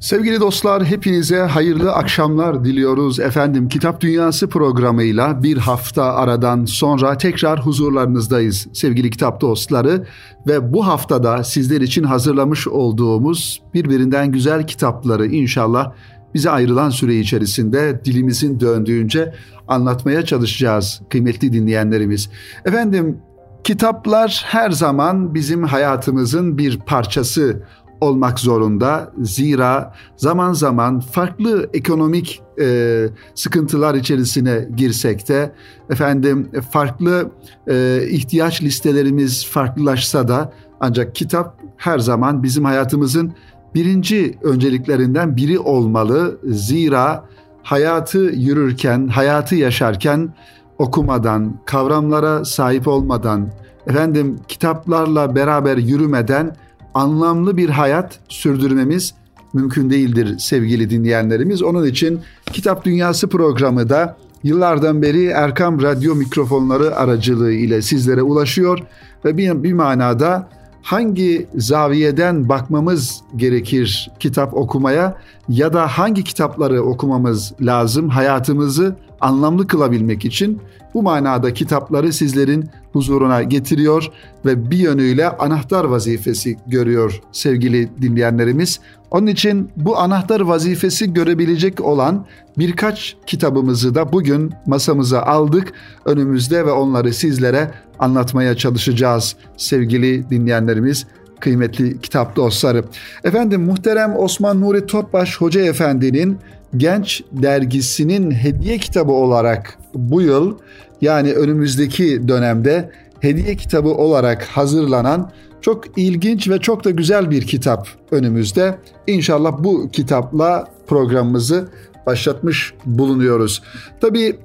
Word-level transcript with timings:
Sevgili 0.00 0.40
dostlar 0.40 0.84
hepinize 0.84 1.40
hayırlı 1.40 1.92
akşamlar 1.92 2.64
diliyoruz 2.64 3.20
efendim. 3.20 3.68
Kitap 3.68 4.00
Dünyası 4.00 4.48
programıyla 4.48 5.42
bir 5.42 5.56
hafta 5.56 6.04
aradan 6.04 6.64
sonra 6.64 7.18
tekrar 7.18 7.60
huzurlarınızdayız 7.66 8.66
sevgili 8.72 9.10
kitap 9.10 9.40
dostları. 9.40 10.06
Ve 10.46 10.72
bu 10.72 10.86
haftada 10.86 11.44
sizler 11.44 11.80
için 11.80 12.04
hazırlamış 12.04 12.68
olduğumuz 12.68 13.62
birbirinden 13.74 14.32
güzel 14.32 14.66
kitapları 14.66 15.26
inşallah 15.26 15.92
bize 16.34 16.50
ayrılan 16.50 16.90
süre 16.90 17.18
içerisinde 17.18 18.00
dilimizin 18.04 18.60
döndüğünce 18.60 19.34
anlatmaya 19.68 20.24
çalışacağız 20.24 21.00
kıymetli 21.10 21.52
dinleyenlerimiz. 21.52 22.30
Efendim 22.64 23.18
kitaplar 23.64 24.42
her 24.46 24.70
zaman 24.70 25.34
bizim 25.34 25.64
hayatımızın 25.64 26.58
bir 26.58 26.78
parçası 26.78 27.62
olmak 28.00 28.40
zorunda. 28.40 29.12
Zira 29.22 29.94
zaman 30.16 30.52
zaman 30.52 31.00
farklı 31.00 31.70
ekonomik 31.74 32.42
e, 32.60 33.06
sıkıntılar 33.34 33.94
içerisine 33.94 34.68
girsek 34.76 35.28
de 35.28 35.52
efendim 35.90 36.50
farklı 36.70 37.30
e, 37.68 38.02
ihtiyaç 38.10 38.62
listelerimiz 38.62 39.46
farklılaşsa 39.46 40.28
da 40.28 40.52
ancak 40.80 41.14
kitap 41.14 41.60
her 41.76 41.98
zaman 41.98 42.42
bizim 42.42 42.64
hayatımızın 42.64 43.32
birinci 43.74 44.38
önceliklerinden 44.42 45.36
biri 45.36 45.58
olmalı. 45.58 46.38
Zira 46.44 47.24
hayatı 47.62 48.18
yürürken, 48.18 49.08
hayatı 49.08 49.54
yaşarken 49.54 50.34
okumadan, 50.78 51.60
kavramlara 51.64 52.44
sahip 52.44 52.88
olmadan, 52.88 53.52
efendim 53.86 54.38
kitaplarla 54.48 55.34
beraber 55.34 55.76
yürümeden 55.76 56.56
anlamlı 56.94 57.56
bir 57.56 57.68
hayat 57.68 58.18
sürdürmemiz 58.28 59.14
mümkün 59.52 59.90
değildir 59.90 60.38
sevgili 60.38 60.90
dinleyenlerimiz. 60.90 61.62
Onun 61.62 61.86
için 61.86 62.20
Kitap 62.52 62.84
Dünyası 62.84 63.28
programı 63.28 63.88
da 63.88 64.16
yıllardan 64.42 65.02
beri 65.02 65.26
Erkam 65.26 65.82
Radyo 65.82 66.14
mikrofonları 66.14 66.96
aracılığı 66.96 67.52
ile 67.52 67.82
sizlere 67.82 68.22
ulaşıyor 68.22 68.78
ve 69.24 69.36
bir, 69.36 69.62
bir 69.62 69.72
manada 69.72 70.48
hangi 70.82 71.46
zaviyeden 71.54 72.48
bakmamız 72.48 73.20
gerekir 73.36 74.10
kitap 74.20 74.54
okumaya 74.54 75.16
ya 75.48 75.72
da 75.72 75.86
hangi 75.86 76.24
kitapları 76.24 76.82
okumamız 76.82 77.52
lazım 77.60 78.08
hayatımızı 78.08 78.96
anlamlı 79.20 79.66
kılabilmek 79.66 80.24
için 80.24 80.60
bu 80.94 81.02
manada 81.02 81.54
kitapları 81.54 82.12
sizlerin 82.12 82.70
huzuruna 82.92 83.42
getiriyor 83.42 84.10
ve 84.44 84.70
bir 84.70 84.78
yönüyle 84.78 85.28
anahtar 85.28 85.84
vazifesi 85.84 86.56
görüyor 86.66 87.20
sevgili 87.32 87.90
dinleyenlerimiz. 88.02 88.80
Onun 89.10 89.26
için 89.26 89.70
bu 89.76 89.98
anahtar 89.98 90.40
vazifesi 90.40 91.12
görebilecek 91.12 91.80
olan 91.80 92.26
birkaç 92.58 93.16
kitabımızı 93.26 93.94
da 93.94 94.12
bugün 94.12 94.52
masamıza 94.66 95.22
aldık. 95.22 95.72
Önümüzde 96.04 96.66
ve 96.66 96.70
onları 96.70 97.14
sizlere 97.14 97.70
anlatmaya 97.98 98.56
çalışacağız 98.56 99.36
sevgili 99.56 100.30
dinleyenlerimiz 100.30 101.06
kıymetli 101.40 102.00
kitap 102.00 102.36
dostları. 102.36 102.84
Efendim 103.24 103.62
muhterem 103.62 104.16
Osman 104.16 104.60
Nuri 104.60 104.86
Topbaş 104.86 105.40
Hoca 105.40 105.60
Efendi'nin 105.60 106.38
Genç 106.76 107.22
dergisinin 107.32 108.30
hediye 108.30 108.78
kitabı 108.78 109.12
olarak 109.12 109.78
bu 109.94 110.22
yıl 110.22 110.58
yani 111.00 111.32
önümüzdeki 111.32 112.28
dönemde 112.28 112.90
hediye 113.20 113.56
kitabı 113.56 113.88
olarak 113.88 114.44
hazırlanan 114.44 115.30
çok 115.60 115.98
ilginç 115.98 116.48
ve 116.48 116.58
çok 116.58 116.84
da 116.84 116.90
güzel 116.90 117.30
bir 117.30 117.42
kitap 117.42 117.88
önümüzde. 118.10 118.78
İnşallah 119.06 119.52
bu 119.58 119.90
kitapla 119.90 120.68
programımızı 120.86 121.68
başlatmış 122.06 122.74
bulunuyoruz. 122.86 123.62
Tabii 124.00 124.38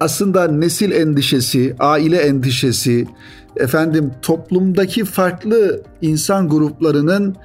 aslında 0.00 0.48
nesil 0.48 0.92
endişesi, 0.92 1.76
aile 1.78 2.16
endişesi, 2.16 3.06
efendim 3.56 4.10
toplumdaki 4.22 5.04
farklı 5.04 5.82
insan 6.00 6.48
gruplarının 6.48 7.36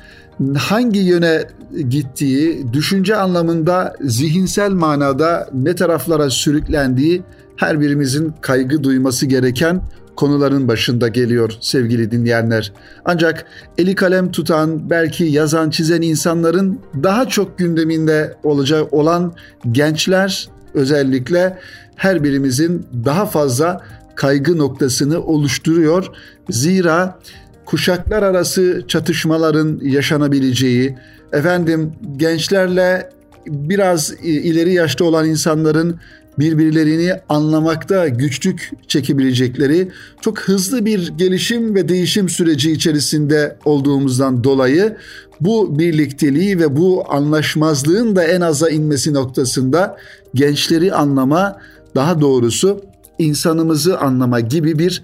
hangi 0.57 0.99
yöne 0.99 1.43
gittiği, 1.89 2.73
düşünce 2.73 3.15
anlamında 3.15 3.95
zihinsel 4.01 4.71
manada 4.71 5.49
ne 5.53 5.75
taraflara 5.75 6.29
sürüklendiği 6.29 7.23
her 7.55 7.81
birimizin 7.81 8.33
kaygı 8.41 8.83
duyması 8.83 9.25
gereken 9.25 9.81
konuların 10.17 10.67
başında 10.67 11.07
geliyor 11.07 11.53
sevgili 11.59 12.11
dinleyenler. 12.11 12.73
Ancak 13.05 13.45
eli 13.77 13.95
kalem 13.95 14.31
tutan, 14.31 14.89
belki 14.89 15.23
yazan, 15.23 15.69
çizen 15.69 16.01
insanların 16.01 16.79
daha 17.03 17.27
çok 17.29 17.57
gündeminde 17.57 18.37
olacak 18.43 18.93
olan 18.93 19.33
gençler 19.71 20.49
özellikle 20.73 21.57
her 21.95 22.23
birimizin 22.23 22.87
daha 23.05 23.25
fazla 23.25 23.81
kaygı 24.15 24.57
noktasını 24.57 25.23
oluşturuyor. 25.23 26.05
Zira 26.49 27.19
kuşaklar 27.65 28.23
arası 28.23 28.83
çatışmaların 28.87 29.79
yaşanabileceği, 29.83 30.97
efendim 31.33 31.93
gençlerle 32.17 33.09
biraz 33.47 34.13
ileri 34.23 34.73
yaşta 34.73 35.05
olan 35.05 35.25
insanların 35.25 35.99
birbirlerini 36.39 37.13
anlamakta 37.29 38.07
güçlük 38.07 38.71
çekebilecekleri 38.87 39.91
çok 40.21 40.39
hızlı 40.39 40.85
bir 40.85 41.07
gelişim 41.17 41.75
ve 41.75 41.89
değişim 41.89 42.29
süreci 42.29 42.71
içerisinde 42.71 43.57
olduğumuzdan 43.65 44.43
dolayı 44.43 44.97
bu 45.41 45.79
birlikteliği 45.79 46.59
ve 46.59 46.75
bu 46.77 47.03
anlaşmazlığın 47.09 48.15
da 48.15 48.23
en 48.23 48.41
aza 48.41 48.69
inmesi 48.69 49.13
noktasında 49.13 49.97
gençleri 50.33 50.93
anlama, 50.93 51.59
daha 51.95 52.21
doğrusu 52.21 52.81
insanımızı 53.19 53.99
anlama 53.99 54.39
gibi 54.39 54.79
bir 54.79 55.03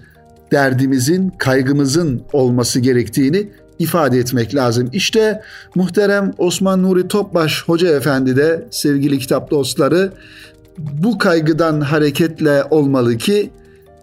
derdimizin, 0.52 1.32
kaygımızın 1.38 2.22
olması 2.32 2.80
gerektiğini 2.80 3.48
ifade 3.78 4.18
etmek 4.18 4.54
lazım. 4.54 4.90
İşte 4.92 5.42
muhterem 5.74 6.32
Osman 6.38 6.82
Nuri 6.82 7.08
Topbaş 7.08 7.62
Hoca 7.62 7.96
Efendi 7.96 8.36
de 8.36 8.66
sevgili 8.70 9.18
kitap 9.18 9.50
dostları 9.50 10.12
bu 10.78 11.18
kaygıdan 11.18 11.80
hareketle 11.80 12.64
olmalı 12.70 13.16
ki 13.16 13.50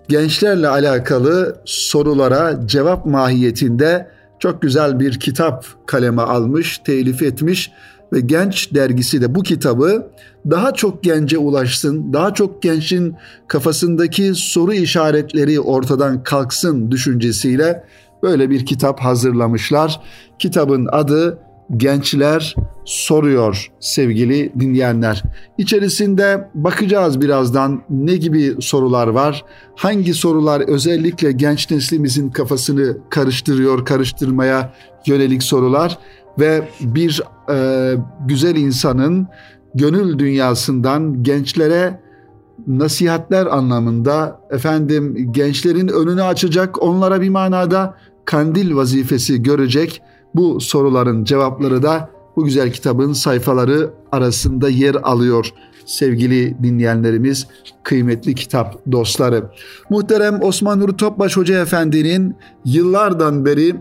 gençlerle 0.07 0.67
alakalı 0.67 1.61
sorulara 1.65 2.67
cevap 2.67 3.05
mahiyetinde 3.05 4.07
çok 4.39 4.61
güzel 4.61 4.99
bir 4.99 5.19
kitap 5.19 5.65
kaleme 5.85 6.21
almış, 6.21 6.77
telif 6.77 7.21
etmiş 7.21 7.71
ve 8.13 8.19
Genç 8.19 8.73
dergisi 8.73 9.21
de 9.21 9.35
bu 9.35 9.43
kitabı 9.43 10.11
daha 10.49 10.73
çok 10.73 11.03
gence 11.03 11.37
ulaşsın, 11.37 12.13
daha 12.13 12.33
çok 12.33 12.61
gençin 12.61 13.15
kafasındaki 13.47 14.31
soru 14.35 14.73
işaretleri 14.73 15.59
ortadan 15.59 16.23
kalksın 16.23 16.91
düşüncesiyle 16.91 17.83
böyle 18.23 18.49
bir 18.49 18.65
kitap 18.65 18.99
hazırlamışlar. 18.99 20.01
Kitabın 20.39 20.87
adı 20.91 21.37
Gençler 21.77 22.55
Soruyor 22.85 23.71
sevgili 23.79 24.51
dinleyenler. 24.59 25.23
İçerisinde 25.57 26.47
bakacağız 26.55 27.21
birazdan 27.21 27.81
ne 27.89 28.15
gibi 28.15 28.55
sorular 28.59 29.07
var. 29.07 29.45
Hangi 29.75 30.13
sorular 30.13 30.61
özellikle 30.61 31.31
genç 31.31 31.71
neslimizin 31.71 32.29
kafasını 32.29 32.97
karıştırıyor, 33.09 33.85
karıştırmaya 33.85 34.73
yönelik 35.05 35.43
sorular 35.43 35.97
ve 36.39 36.67
bir 36.81 37.21
e, 37.49 37.95
güzel 38.27 38.55
insanın 38.55 39.27
gönül 39.75 40.19
dünyasından 40.19 41.23
gençlere 41.23 41.99
nasihatler 42.67 43.45
anlamında 43.45 44.41
efendim 44.51 45.31
gençlerin 45.31 45.87
önünü 45.87 46.23
açacak 46.23 46.83
onlara 46.83 47.21
bir 47.21 47.29
manada 47.29 47.97
kandil 48.25 48.75
vazifesi 48.75 49.43
görecek 49.43 50.01
bu 50.35 50.59
soruların 50.59 51.23
cevapları 51.23 51.83
da 51.83 52.09
bu 52.35 52.45
güzel 52.45 52.71
kitabın 52.71 53.13
sayfaları 53.13 53.89
arasında 54.11 54.69
yer 54.69 54.95
alıyor 54.95 55.53
sevgili 55.85 56.63
dinleyenlerimiz, 56.63 57.47
kıymetli 57.83 58.35
kitap 58.35 58.91
dostları. 58.91 59.43
Muhterem 59.89 60.41
Osman 60.41 60.79
Nuri 60.79 60.97
Topbaş 60.97 61.37
Hoca 61.37 61.61
Efendi'nin 61.61 62.35
yıllardan 62.65 63.45
beri 63.45 63.75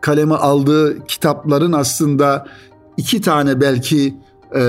kaleme 0.00 0.34
aldığı 0.34 1.04
kitapların 1.06 1.72
aslında 1.72 2.46
iki 2.96 3.20
tane 3.20 3.60
belki 3.60 4.14
e, 4.54 4.62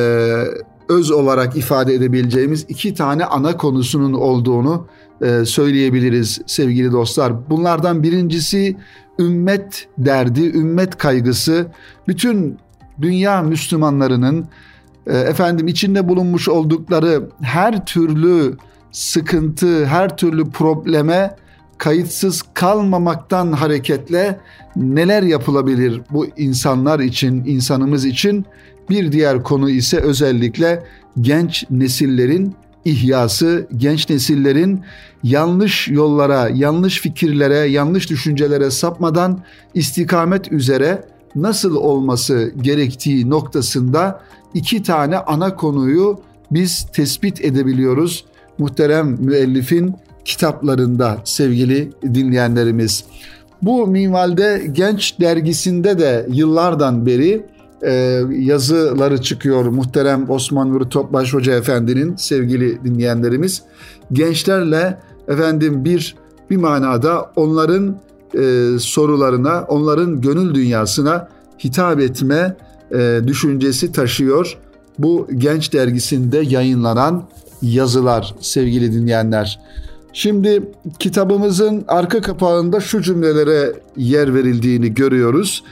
öz 0.89 1.11
olarak 1.11 1.57
ifade 1.57 1.93
edebileceğimiz 1.93 2.65
iki 2.69 2.93
tane 2.93 3.25
ana 3.25 3.57
konusunun 3.57 4.13
olduğunu 4.13 4.87
e, 5.21 5.45
söyleyebiliriz 5.45 6.41
sevgili 6.45 6.91
dostlar. 6.91 7.49
Bunlardan 7.49 8.03
birincisi 8.03 8.77
ümmet 9.19 9.87
derdi, 9.97 10.57
ümmet 10.57 10.97
kaygısı. 10.97 11.67
Bütün 12.07 12.57
dünya 13.01 13.41
Müslümanlarının 13.41 14.47
e, 15.07 15.17
efendim 15.17 15.67
içinde 15.67 16.09
bulunmuş 16.09 16.49
oldukları 16.49 17.29
her 17.41 17.85
türlü 17.85 18.57
sıkıntı, 18.91 19.85
her 19.85 20.17
türlü 20.17 20.49
probleme 20.49 21.35
kayıtsız 21.77 22.43
kalmamaktan 22.53 23.51
hareketle 23.51 24.39
neler 24.75 25.23
yapılabilir 25.23 26.01
bu 26.11 26.27
insanlar 26.37 26.99
için, 26.99 27.45
insanımız 27.45 28.05
için? 28.05 28.45
Bir 28.89 29.11
diğer 29.11 29.43
konu 29.43 29.69
ise 29.69 29.97
özellikle 29.97 30.83
genç 31.21 31.65
nesillerin 31.69 32.55
ihyası, 32.87 33.67
genç 33.77 34.09
nesillerin 34.09 34.81
yanlış 35.23 35.87
yollara, 35.87 36.49
yanlış 36.49 37.01
fikirlere, 37.01 37.55
yanlış 37.55 38.09
düşüncelere 38.09 38.71
sapmadan 38.71 39.43
istikamet 39.73 40.51
üzere 40.51 41.03
nasıl 41.35 41.75
olması 41.75 42.53
gerektiği 42.61 43.29
noktasında 43.29 44.21
iki 44.53 44.83
tane 44.83 45.17
ana 45.17 45.55
konuyu 45.55 46.19
biz 46.51 46.87
tespit 46.93 47.45
edebiliyoruz. 47.45 48.25
Muhterem 48.57 49.17
müellifin 49.19 49.95
kitaplarında 50.25 51.17
sevgili 51.23 51.91
dinleyenlerimiz. 52.03 53.03
Bu 53.61 53.87
minvalde 53.87 54.67
Genç 54.71 55.19
dergisinde 55.19 55.99
de 55.99 56.27
yıllardan 56.31 57.05
beri 57.05 57.45
e, 57.85 58.23
yazıları 58.29 59.21
çıkıyor 59.21 59.65
muhterem 59.65 60.29
Osman 60.29 60.73
Nuri 60.73 60.89
Topbaş 60.89 61.33
Hoca 61.33 61.53
Efendi'nin 61.55 62.15
sevgili 62.15 62.83
dinleyenlerimiz. 62.83 63.61
Gençlerle 64.11 64.99
efendim 65.27 65.85
bir 65.85 66.15
bir 66.49 66.57
manada 66.57 67.31
onların 67.35 67.97
e, 68.33 68.65
sorularına, 68.79 69.65
onların 69.67 70.21
gönül 70.21 70.55
dünyasına 70.55 71.27
hitap 71.63 71.99
etme 71.99 72.57
e, 72.91 73.19
düşüncesi 73.27 73.91
taşıyor. 73.91 74.57
Bu 74.99 75.27
Genç 75.37 75.73
dergisinde 75.73 76.37
yayınlanan 76.37 77.23
yazılar 77.61 78.35
sevgili 78.39 78.93
dinleyenler. 78.93 79.59
Şimdi 80.13 80.71
kitabımızın 80.99 81.85
arka 81.87 82.21
kapağında 82.21 82.79
şu 82.79 83.01
cümlelere 83.01 83.73
yer 83.97 84.33
verildiğini 84.33 84.93
görüyoruz. 84.93 85.63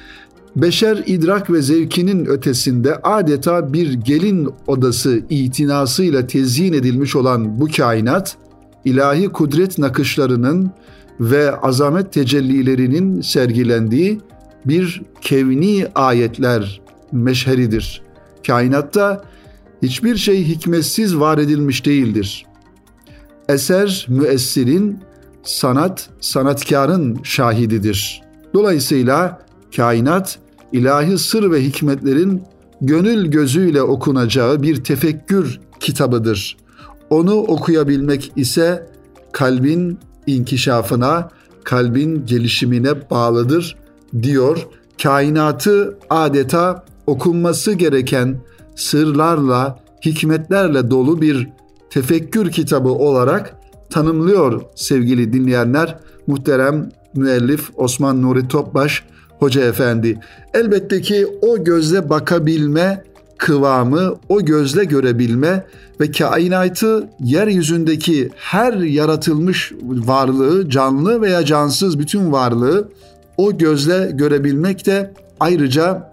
Beşer 0.56 1.04
idrak 1.06 1.50
ve 1.50 1.62
zevkinin 1.62 2.26
ötesinde 2.26 2.96
adeta 2.96 3.74
bir 3.74 3.94
gelin 3.94 4.50
odası 4.68 5.22
itinasıyla 5.30 6.28
tezyin 6.28 6.74
edilmiş 6.74 7.16
olan 7.16 7.60
bu 7.60 7.68
kainat, 7.78 8.38
ilahi 8.86 9.30
kudret 9.30 9.78
nakışlarının 9.78 10.72
ve 11.20 11.56
azamet 11.56 12.14
tecellilerinin 12.14 13.22
sergilendiği 13.22 14.22
bir 14.66 15.02
kevni 15.22 15.88
ayetler 15.96 16.82
meşheridir. 17.12 18.02
Kainatta 18.48 19.24
hiçbir 19.82 20.16
şey 20.18 20.44
hikmetsiz 20.44 21.18
var 21.18 21.38
edilmiş 21.38 21.86
değildir. 21.86 22.46
Eser 23.50 24.06
müessirin, 24.10 25.00
sanat 25.44 26.10
sanatkarın 26.22 27.20
şahididir. 27.24 28.22
Dolayısıyla 28.54 29.46
kainat 29.76 30.40
ilahi 30.72 31.18
sır 31.18 31.52
ve 31.52 31.64
hikmetlerin 31.64 32.44
gönül 32.82 33.28
gözüyle 33.28 33.82
okunacağı 33.82 34.64
bir 34.64 34.84
tefekkür 34.84 35.60
kitabıdır. 35.80 36.58
Onu 37.10 37.34
okuyabilmek 37.34 38.32
ise 38.36 38.88
kalbin 39.32 40.00
inkişafına, 40.28 41.30
kalbin 41.64 42.26
gelişimine 42.26 43.10
bağlıdır 43.10 43.76
diyor. 44.22 44.68
Kainatı 45.04 45.98
adeta 46.10 46.86
okunması 47.08 47.74
gereken 47.74 48.38
sırlarla, 48.76 49.80
hikmetlerle 50.06 50.92
dolu 50.92 51.22
bir 51.22 51.50
tefekkür 51.90 52.52
kitabı 52.52 52.90
olarak 52.90 53.56
tanımlıyor 53.90 54.62
sevgili 54.76 55.34
dinleyenler. 55.34 56.00
Muhterem 56.28 56.90
müellif 57.16 57.70
Osman 57.76 58.22
Nuri 58.22 58.48
Topbaş 58.48 59.04
Hoca 59.40 59.62
Efendi. 59.62 60.20
Elbette 60.54 61.02
ki 61.02 61.28
o 61.42 61.64
gözle 61.64 62.10
bakabilme 62.10 63.04
kıvamı, 63.38 64.16
o 64.30 64.46
gözle 64.46 64.84
görebilme 64.84 65.66
ve 66.00 66.12
kainatı 66.12 67.10
yeryüzündeki 67.20 68.30
her 68.36 68.74
yaratılmış 68.74 69.74
varlığı, 69.82 70.70
canlı 70.70 71.22
veya 71.22 71.46
cansız 71.46 72.00
bütün 72.00 72.32
varlığı 72.32 72.90
o 73.38 73.58
gözle 73.58 74.12
görebilmek 74.14 74.86
de 74.86 75.14
ayrıca 75.40 76.12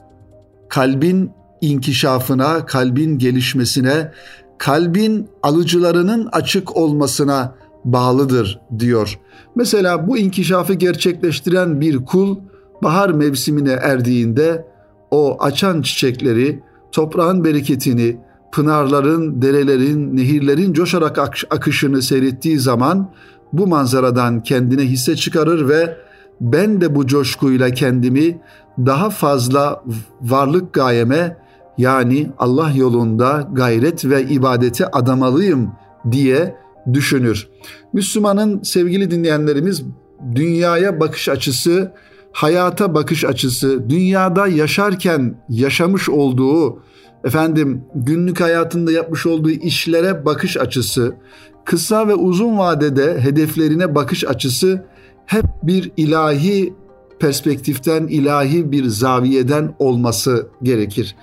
kalbin 0.68 1.30
inkişafına, 1.60 2.66
kalbin 2.66 3.18
gelişmesine, 3.18 4.12
kalbin 4.58 5.28
alıcılarının 5.42 6.28
açık 6.32 6.76
olmasına 6.76 7.54
bağlıdır 7.84 8.60
diyor. 8.78 9.18
Mesela 9.54 10.08
bu 10.08 10.18
inkişafı 10.18 10.74
gerçekleştiren 10.74 11.80
bir 11.80 12.04
kul 12.04 12.36
bahar 12.82 13.10
mevsimine 13.10 13.72
erdiğinde 13.72 14.66
o 15.10 15.42
açan 15.42 15.82
çiçekleri, 15.82 16.62
toprağın 16.92 17.44
bereketini, 17.44 18.16
pınarların, 18.52 19.42
derelerin, 19.42 20.16
nehirlerin 20.16 20.72
coşarak 20.72 21.18
akışını 21.50 22.02
seyrettiği 22.02 22.58
zaman 22.58 23.10
bu 23.52 23.66
manzaradan 23.66 24.42
kendine 24.42 24.82
hisse 24.82 25.16
çıkarır 25.16 25.68
ve 25.68 25.96
ben 26.40 26.80
de 26.80 26.94
bu 26.94 27.06
coşkuyla 27.06 27.70
kendimi 27.70 28.40
daha 28.78 29.10
fazla 29.10 29.82
varlık 30.22 30.72
gayeme 30.72 31.36
yani 31.78 32.30
Allah 32.38 32.70
yolunda 32.70 33.48
gayret 33.52 34.04
ve 34.04 34.22
ibadete 34.22 34.86
adamalıyım 34.86 35.72
diye 36.12 36.56
düşünür. 36.92 37.48
Müslümanın 37.92 38.62
sevgili 38.62 39.10
dinleyenlerimiz 39.10 39.82
dünyaya 40.34 41.00
bakış 41.00 41.28
açısı, 41.28 41.92
hayata 42.32 42.94
bakış 42.94 43.24
açısı, 43.24 43.90
dünyada 43.90 44.46
yaşarken 44.46 45.34
yaşamış 45.48 46.08
olduğu 46.08 46.82
efendim 47.24 47.84
günlük 47.94 48.40
hayatında 48.40 48.92
yapmış 48.92 49.26
olduğu 49.26 49.50
işlere 49.50 50.24
bakış 50.24 50.56
açısı, 50.56 51.14
kısa 51.64 52.08
ve 52.08 52.14
uzun 52.14 52.58
vadede 52.58 53.20
hedeflerine 53.20 53.94
bakış 53.94 54.24
açısı 54.24 54.84
hep 55.26 55.44
bir 55.62 55.90
ilahi 55.96 56.74
perspektiften, 57.20 58.06
ilahi 58.06 58.72
bir 58.72 58.84
zaviyeden 58.84 59.74
olması 59.78 60.46
gerekir. 60.62 61.16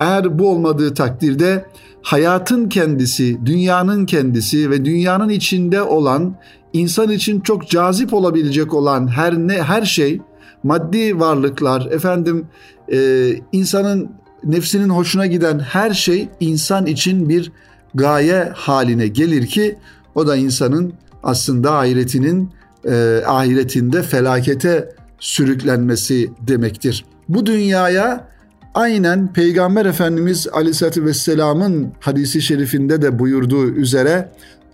Eğer 0.00 0.38
bu 0.38 0.50
olmadığı 0.50 0.94
takdirde 0.94 1.66
hayatın 2.02 2.68
kendisi, 2.68 3.46
dünyanın 3.46 4.06
kendisi 4.06 4.70
ve 4.70 4.84
dünyanın 4.84 5.28
içinde 5.28 5.82
olan 5.82 6.36
insan 6.72 7.10
için 7.10 7.40
çok 7.40 7.68
cazip 7.68 8.14
olabilecek 8.14 8.74
olan 8.74 9.08
her 9.08 9.34
ne 9.38 9.62
her 9.62 9.82
şey 9.82 10.20
maddi 10.62 11.20
varlıklar 11.20 11.86
efendim 11.90 12.46
e, 12.92 13.28
insanın 13.52 14.10
nefsinin 14.44 14.88
hoşuna 14.88 15.26
giden 15.26 15.58
her 15.58 15.90
şey 15.90 16.28
insan 16.40 16.86
için 16.86 17.28
bir 17.28 17.52
gaye 17.94 18.52
haline 18.54 19.08
gelir 19.08 19.46
ki 19.46 19.78
o 20.14 20.26
da 20.26 20.36
insanın 20.36 20.92
aslında 21.22 21.78
ahiretinin 21.78 22.50
e, 22.84 23.22
ahiretinde 23.26 24.02
felakete 24.02 24.88
sürüklenmesi 25.18 26.30
demektir. 26.40 27.04
Bu 27.28 27.46
dünyaya 27.46 28.28
aynen 28.74 29.32
Peygamber 29.32 29.86
Efendimiz 29.86 30.48
Aleyhisselatü 30.52 31.04
Vesselam'ın 31.04 31.92
hadisi 32.00 32.42
şerifinde 32.42 33.02
de 33.02 33.18
buyurduğu 33.18 33.66
üzere 33.66 34.32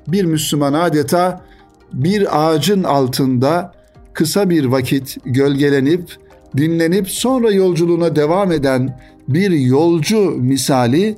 bir 0.08 0.24
Müslüman 0.24 0.72
adeta 0.72 1.44
bir 1.92 2.46
ağacın 2.46 2.82
altında 2.82 3.77
kısa 4.18 4.50
bir 4.50 4.64
vakit 4.64 5.16
gölgelenip 5.24 6.16
dinlenip 6.56 7.10
sonra 7.10 7.50
yolculuğuna 7.50 8.16
devam 8.16 8.52
eden 8.52 9.00
bir 9.28 9.50
yolcu 9.50 10.30
misali 10.30 11.16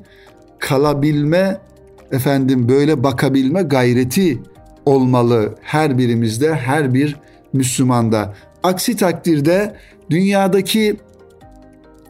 kalabilme 0.59 1.59
efendim 2.13 2.69
böyle 2.69 3.05
bakabilme 3.05 3.63
gayreti 3.63 4.39
olmalı 4.87 5.55
her 5.63 5.99
birimizde, 5.99 6.55
her 6.55 6.95
bir 6.95 7.17
Müslümanda. 7.53 8.35
Aksi 8.63 8.97
takdirde 8.97 9.77
dünyadaki 10.11 10.97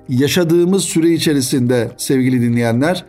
yaşadığımız 0.09 0.85
süre 0.85 1.11
içerisinde 1.11 1.91
sevgili 1.97 2.43
dinleyenler 2.43 3.05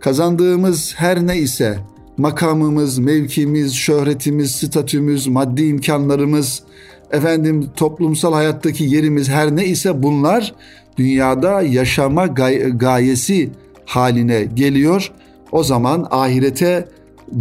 kazandığımız 0.00 0.94
her 0.96 1.26
ne 1.26 1.38
ise 1.38 1.78
makamımız, 2.16 2.98
mevkimiz, 2.98 3.74
şöhretimiz, 3.74 4.50
statümüz, 4.50 5.26
maddi 5.26 5.64
imkanlarımız, 5.64 6.62
efendim 7.14 7.70
toplumsal 7.76 8.32
hayattaki 8.32 8.84
yerimiz 8.84 9.28
her 9.28 9.56
ne 9.56 9.64
ise 9.66 10.02
bunlar 10.02 10.54
dünyada 10.96 11.62
yaşama 11.62 12.26
gay- 12.26 12.78
gayesi 12.78 13.50
haline 13.86 14.44
geliyor. 14.54 15.12
O 15.52 15.64
zaman 15.64 16.06
ahirete 16.10 16.88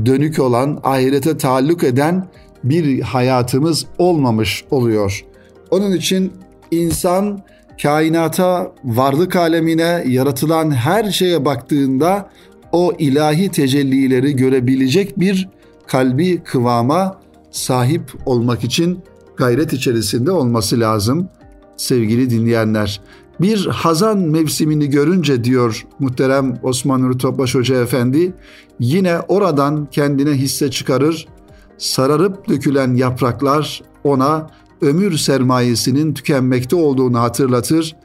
dönük 0.05 0.39
olan, 0.39 0.79
ahirete 0.83 1.37
taalluk 1.37 1.83
eden 1.83 2.27
bir 2.63 3.01
hayatımız 3.01 3.85
olmamış 3.97 4.63
oluyor. 4.71 5.25
Onun 5.71 5.91
için 5.91 6.31
insan 6.71 7.41
kainata, 7.81 8.71
varlık 8.83 9.35
alemine, 9.35 10.03
yaratılan 10.07 10.71
her 10.71 11.11
şeye 11.11 11.45
baktığında 11.45 12.29
o 12.71 12.93
ilahi 12.99 13.49
tecellileri 13.49 14.35
görebilecek 14.35 15.19
bir 15.19 15.49
kalbi 15.87 16.43
kıvama 16.43 17.19
sahip 17.51 18.13
olmak 18.25 18.63
için 18.63 18.99
gayret 19.37 19.73
içerisinde 19.73 20.31
olması 20.31 20.79
lazım 20.79 21.29
sevgili 21.77 22.29
dinleyenler. 22.29 23.01
Bir 23.41 23.65
hazan 23.65 24.17
mevsimini 24.17 24.89
görünce 24.89 25.43
diyor 25.43 25.85
muhterem 25.99 26.59
Osman 26.63 27.01
Nuri 27.01 27.17
Topbaş 27.17 27.55
Hoca 27.55 27.81
Efendi 27.81 28.33
yine 28.79 29.19
oradan 29.19 29.87
kendine 29.91 30.31
hisse 30.31 30.71
çıkarır. 30.71 31.27
Sararıp 31.77 32.49
dökülen 32.49 32.95
yapraklar 32.95 33.81
ona 34.03 34.49
ömür 34.81 35.17
sermayesinin 35.17 36.13
tükenmekte 36.13 36.75
olduğunu 36.75 37.19
hatırlatır. 37.19 37.95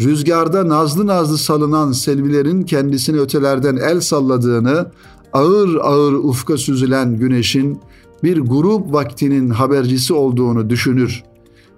Rüzgarda 0.00 0.68
nazlı 0.68 1.06
nazlı 1.06 1.38
salınan 1.38 1.92
selvilerin 1.92 2.62
kendisini 2.62 3.20
ötelerden 3.20 3.76
el 3.76 4.00
salladığını, 4.00 4.86
ağır 5.32 5.76
ağır 5.82 6.12
ufka 6.12 6.56
süzülen 6.56 7.16
güneşin 7.16 7.80
bir 8.22 8.38
grup 8.38 8.92
vaktinin 8.92 9.50
habercisi 9.50 10.14
olduğunu 10.14 10.70
düşünür. 10.70 11.22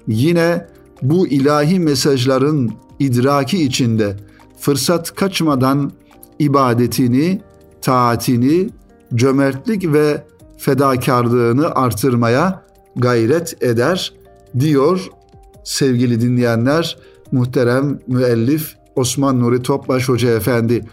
Yine 0.09 0.66
bu 1.02 1.26
ilahi 1.26 1.80
mesajların 1.80 2.73
idraki 2.99 3.62
içinde 3.62 4.16
fırsat 4.59 5.14
kaçmadan 5.14 5.92
ibadetini, 6.38 7.40
taatini, 7.82 8.70
cömertlik 9.14 9.92
ve 9.92 10.25
fedakarlığını 10.59 11.75
artırmaya 11.75 12.62
gayret 12.97 13.62
eder 13.62 14.12
diyor 14.61 15.09
sevgili 15.64 16.20
dinleyenler 16.20 16.99
muhterem 17.32 17.99
müellif 18.06 18.76
Osman 18.97 19.40
Nuri 19.40 19.62
Topbaş 19.62 20.09
Hoca 20.09 20.30
Efendi. 20.30 20.85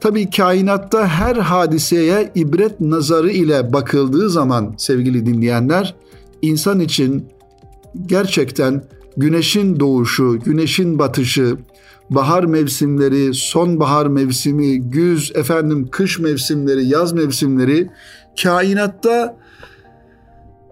Tabi 0.00 0.30
kainatta 0.30 1.08
her 1.08 1.36
hadiseye 1.36 2.32
ibret 2.34 2.80
nazarı 2.80 3.30
ile 3.30 3.72
bakıldığı 3.72 4.30
zaman 4.30 4.74
sevgili 4.76 5.26
dinleyenler 5.26 5.94
insan 6.42 6.80
için 6.80 7.28
gerçekten 8.06 8.82
güneşin 9.16 9.80
doğuşu, 9.80 10.38
güneşin 10.44 10.98
batışı, 10.98 11.56
bahar 12.10 12.44
mevsimleri, 12.44 13.34
sonbahar 13.34 14.06
mevsimi, 14.06 14.80
güz, 14.80 15.32
efendim 15.34 15.88
kış 15.90 16.18
mevsimleri, 16.18 16.86
yaz 16.86 17.12
mevsimleri 17.12 17.90
kainatta 18.42 19.36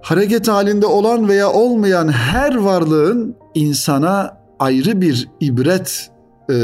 hareket 0.03 0.49
halinde 0.49 0.87
olan 0.87 1.29
veya 1.29 1.53
olmayan 1.53 2.09
her 2.09 2.57
varlığın 2.57 3.37
insana 3.55 4.39
ayrı 4.59 5.01
bir 5.01 5.29
ibret 5.41 6.11
e, 6.51 6.55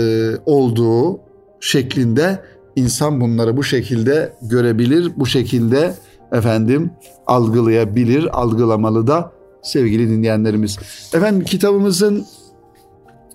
olduğu 0.47 1.21
şeklinde 1.61 2.42
insan 2.76 3.21
bunları 3.21 3.57
bu 3.57 3.64
şekilde 3.64 4.33
görebilir, 4.43 5.12
bu 5.17 5.26
şekilde 5.26 5.95
efendim 6.33 6.91
algılayabilir, 7.26 8.41
algılamalı 8.41 9.07
da 9.07 9.33
sevgili 9.62 10.09
dinleyenlerimiz. 10.09 10.79
Efendim 11.14 11.45
kitabımızın 11.45 12.26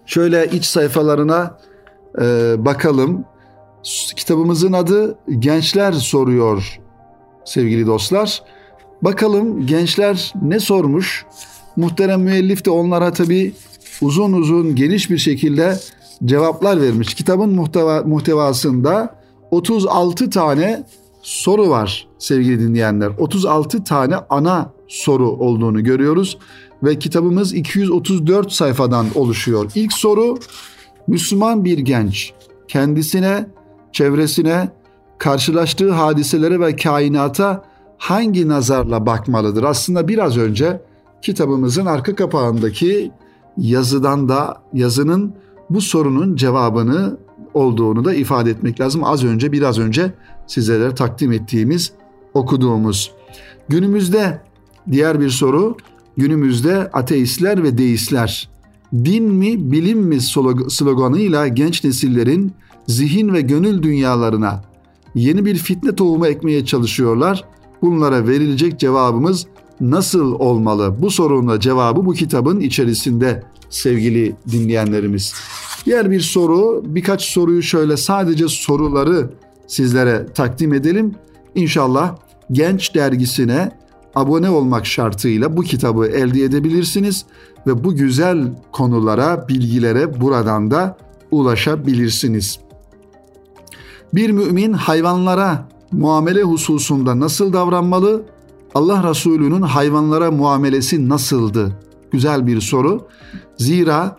şöyle 0.05 0.47
iç 0.47 0.65
sayfalarına 0.65 1.57
e, 2.21 2.55
bakalım. 2.65 3.25
Kitabımızın 4.15 4.73
adı 4.73 5.17
Gençler 5.39 5.91
Soruyor 5.91 6.79
sevgili 7.45 7.87
dostlar. 7.87 8.43
Bakalım 9.01 9.65
gençler 9.65 10.33
ne 10.41 10.59
sormuş? 10.59 11.25
Muhterem 11.75 12.21
müellif 12.21 12.65
de 12.65 12.69
onlara 12.69 13.13
tabi 13.13 13.53
uzun 14.01 14.33
uzun 14.33 14.75
geniş 14.75 15.09
bir 15.09 15.17
şekilde 15.17 15.79
cevaplar 16.25 16.81
vermiş. 16.81 17.13
Kitabın 17.13 17.49
muhteva, 17.49 18.01
muhtevasında 18.01 19.15
36 19.51 20.29
tane 20.29 20.83
soru 21.21 21.69
var 21.69 22.07
sevgili 22.19 22.59
dinleyenler. 22.59 23.11
36 23.17 23.83
tane 23.83 24.15
ana 24.29 24.71
soru 24.87 25.29
olduğunu 25.29 25.83
görüyoruz 25.83 26.37
ve 26.83 26.99
kitabımız 26.99 27.53
234 27.53 28.51
sayfadan 28.51 29.05
oluşuyor. 29.15 29.71
İlk 29.75 29.93
soru 29.93 30.37
Müslüman 31.07 31.65
bir 31.65 31.77
genç 31.77 32.33
kendisine, 32.67 33.47
çevresine, 33.91 34.69
karşılaştığı 35.17 35.91
hadiselere 35.91 36.59
ve 36.59 36.75
kainata 36.75 37.63
hangi 37.97 38.47
nazarla 38.47 39.05
bakmalıdır? 39.05 39.63
Aslında 39.63 40.07
biraz 40.07 40.37
önce 40.37 40.81
kitabımızın 41.21 41.85
arka 41.85 42.15
kapağındaki 42.15 43.11
yazıdan 43.57 44.29
da 44.29 44.61
yazının 44.73 45.33
bu 45.69 45.81
sorunun 45.81 46.35
cevabını 46.35 47.17
olduğunu 47.53 48.05
da 48.05 48.13
ifade 48.13 48.49
etmek 48.49 48.81
lazım. 48.81 49.03
Az 49.03 49.23
önce 49.23 49.51
biraz 49.51 49.79
önce 49.79 50.11
sizlere 50.47 50.95
takdim 50.95 51.31
ettiğimiz 51.31 51.91
okuduğumuz. 52.33 53.11
Günümüzde 53.69 54.41
diğer 54.91 55.19
bir 55.19 55.29
soru 55.29 55.77
günümüzde 56.17 56.75
ateistler 56.77 57.63
ve 57.63 57.77
deistler 57.77 58.49
din 58.93 59.23
mi 59.23 59.71
bilim 59.71 59.99
mi 59.99 60.21
sloganıyla 60.69 61.47
genç 61.47 61.83
nesillerin 61.83 62.53
zihin 62.87 63.33
ve 63.33 63.41
gönül 63.41 63.83
dünyalarına 63.83 64.61
yeni 65.15 65.45
bir 65.45 65.55
fitne 65.55 65.95
tohumu 65.95 66.27
ekmeye 66.27 66.65
çalışıyorlar. 66.65 67.45
Bunlara 67.81 68.27
verilecek 68.27 68.79
cevabımız 68.79 69.47
nasıl 69.81 70.31
olmalı? 70.31 70.95
Bu 71.01 71.11
sorunun 71.11 71.59
cevabı 71.59 72.05
bu 72.05 72.13
kitabın 72.13 72.59
içerisinde 72.59 73.43
sevgili 73.69 74.35
dinleyenlerimiz. 74.51 75.33
Diğer 75.87 76.11
bir 76.11 76.21
soru, 76.21 76.83
birkaç 76.85 77.21
soruyu 77.21 77.63
şöyle 77.63 77.97
sadece 77.97 78.47
soruları 78.47 79.29
sizlere 79.67 80.25
takdim 80.33 80.73
edelim. 80.73 81.15
İnşallah 81.55 82.15
Genç 82.51 82.95
dergisine 82.95 83.71
abone 84.15 84.49
olmak 84.49 84.85
şartıyla 84.85 85.57
bu 85.57 85.61
kitabı 85.61 86.07
elde 86.07 86.43
edebilirsiniz 86.43 87.25
ve 87.67 87.83
bu 87.83 87.95
güzel 87.95 88.55
konulara, 88.71 89.47
bilgilere 89.47 90.21
buradan 90.21 90.71
da 90.71 90.97
ulaşabilirsiniz. 91.31 92.59
Bir 94.13 94.29
mümin 94.29 94.73
hayvanlara 94.73 95.67
muamele 95.91 96.41
hususunda 96.41 97.19
nasıl 97.19 97.53
davranmalı? 97.53 98.25
Allah 98.75 99.09
Resulü'nün 99.09 99.61
hayvanlara 99.61 100.31
muamelesi 100.31 101.09
nasıldı? 101.09 101.75
Güzel 102.11 102.47
bir 102.47 102.61
soru. 102.61 103.07
Zira 103.57 104.17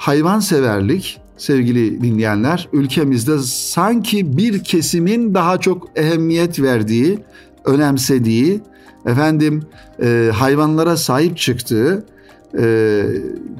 hayvanseverlik 0.00 1.20
sevgili 1.36 2.02
dinleyenler 2.02 2.68
ülkemizde 2.72 3.38
sanki 3.38 4.36
bir 4.36 4.64
kesimin 4.64 5.34
daha 5.34 5.58
çok 5.58 5.88
ehemmiyet 5.96 6.60
verdiği, 6.60 7.18
önemsediği, 7.64 8.60
efendim 9.06 9.62
e, 10.02 10.30
hayvanlara 10.34 10.96
sahip 10.96 11.38
çıktığı 11.38 12.06
e, 12.58 13.04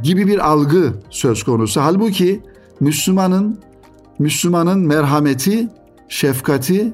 gibi 0.02 0.26
bir 0.26 0.50
algı 0.50 0.92
söz 1.10 1.42
konusu. 1.42 1.80
Halbuki 1.80 2.40
Müslümanın 2.80 3.58
Müslümanın 4.18 4.80
merhameti, 4.80 5.68
şefkati, 6.08 6.92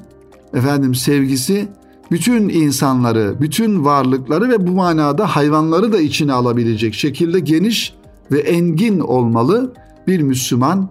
efendim 0.55 0.95
sevgisi 0.95 1.69
bütün 2.11 2.49
insanları, 2.49 3.35
bütün 3.41 3.85
varlıkları 3.85 4.49
ve 4.51 4.67
bu 4.67 4.71
manada 4.71 5.27
hayvanları 5.27 5.93
da 5.93 6.01
içine 6.01 6.33
alabilecek 6.33 6.95
şekilde 6.95 7.41
geniş 7.41 7.95
ve 8.33 8.41
engin 8.41 9.01
olmalı. 9.01 9.73
Bir 10.07 10.23
Müslüman 10.23 10.89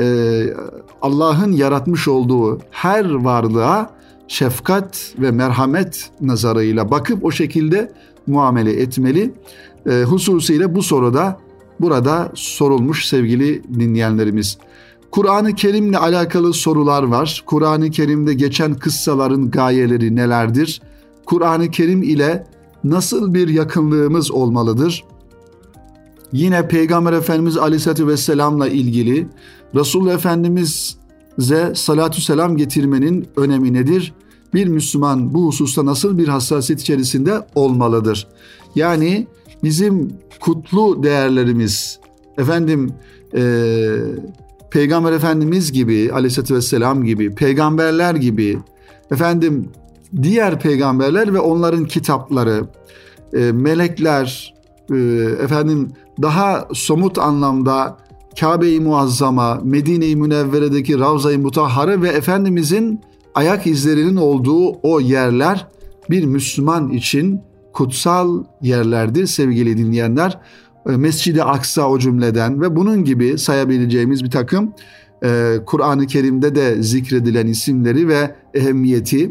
e, 0.00 0.44
Allah'ın 1.02 1.52
yaratmış 1.52 2.08
olduğu 2.08 2.60
her 2.70 3.14
varlığa 3.14 3.90
şefkat 4.28 5.14
ve 5.18 5.30
merhamet 5.30 6.10
nazarıyla 6.20 6.90
bakıp 6.90 7.24
o 7.24 7.30
şekilde 7.30 7.92
muamele 8.26 8.72
etmeli. 8.72 9.34
E, 9.90 10.02
hususiyle 10.02 10.74
bu 10.74 10.82
soruda 10.82 11.38
burada 11.80 12.32
sorulmuş 12.34 13.06
sevgili 13.06 13.62
dinleyenlerimiz. 13.78 14.58
Kur'an-ı 15.10 15.54
Kerim'le 15.54 15.94
alakalı 15.94 16.52
sorular 16.52 17.02
var. 17.02 17.42
Kur'an-ı 17.46 17.90
Kerim'de 17.90 18.34
geçen 18.34 18.74
kıssaların 18.74 19.50
gayeleri 19.50 20.16
nelerdir? 20.16 20.82
Kur'an-ı 21.26 21.70
Kerim 21.70 22.02
ile 22.02 22.46
nasıl 22.84 23.34
bir 23.34 23.48
yakınlığımız 23.48 24.30
olmalıdır? 24.30 25.04
Yine 26.32 26.68
Peygamber 26.68 27.12
Efendimiz 27.12 27.56
Aleyhisselatü 27.56 28.06
Vesselam'la 28.06 28.68
ilgili 28.68 29.26
Resulullah 29.74 30.14
Efendimiz'e 30.14 31.74
salatü 31.74 32.22
selam 32.22 32.56
getirmenin 32.56 33.28
önemi 33.36 33.72
nedir? 33.72 34.14
Bir 34.54 34.66
Müslüman 34.66 35.34
bu 35.34 35.46
hususta 35.46 35.86
nasıl 35.86 36.18
bir 36.18 36.28
hassasiyet 36.28 36.80
içerisinde 36.80 37.46
olmalıdır? 37.54 38.28
Yani 38.74 39.26
bizim 39.62 40.12
kutlu 40.40 41.02
değerlerimiz, 41.02 42.00
efendim 42.38 42.92
e, 43.34 43.42
Peygamber 44.70 45.12
Efendimiz 45.12 45.72
gibi, 45.72 46.10
Aleyhisselatü 46.12 46.54
Vesselam 46.54 47.04
gibi, 47.04 47.34
peygamberler 47.34 48.14
gibi, 48.14 48.58
efendim 49.10 49.68
diğer 50.22 50.60
peygamberler 50.60 51.34
ve 51.34 51.38
onların 51.38 51.84
kitapları, 51.84 52.64
e, 53.32 53.52
melekler, 53.52 54.54
e, 54.90 54.96
efendim 55.42 55.88
daha 56.22 56.68
somut 56.72 57.18
anlamda 57.18 57.96
Kabe-i 58.40 58.80
Muazzama, 58.80 59.60
Medine-i 59.64 60.16
Münevvere'deki 60.16 60.98
Ravza-i 60.98 61.38
Mutahhare 61.38 62.02
ve 62.02 62.08
Efendimizin 62.08 63.00
ayak 63.34 63.66
izlerinin 63.66 64.16
olduğu 64.16 64.72
o 64.82 65.00
yerler 65.00 65.66
bir 66.10 66.24
Müslüman 66.24 66.90
için 66.90 67.40
kutsal 67.72 68.44
yerlerdir 68.62 69.26
sevgili 69.26 69.76
dinleyenler. 69.76 70.38
E, 70.88 70.96
Mescid-i 70.96 71.42
Aksa 71.42 71.88
o 71.88 71.98
cümleden 71.98 72.60
ve 72.60 72.76
bunun 72.76 73.04
gibi 73.04 73.38
sayabileceğimiz 73.38 74.24
bir 74.24 74.30
takım 74.30 74.72
e, 75.24 75.56
Kur'an-ı 75.66 76.06
Kerim'de 76.06 76.54
de 76.54 76.82
zikredilen 76.82 77.46
isimleri 77.46 78.08
ve 78.08 78.34
ehemmiyeti 78.54 79.24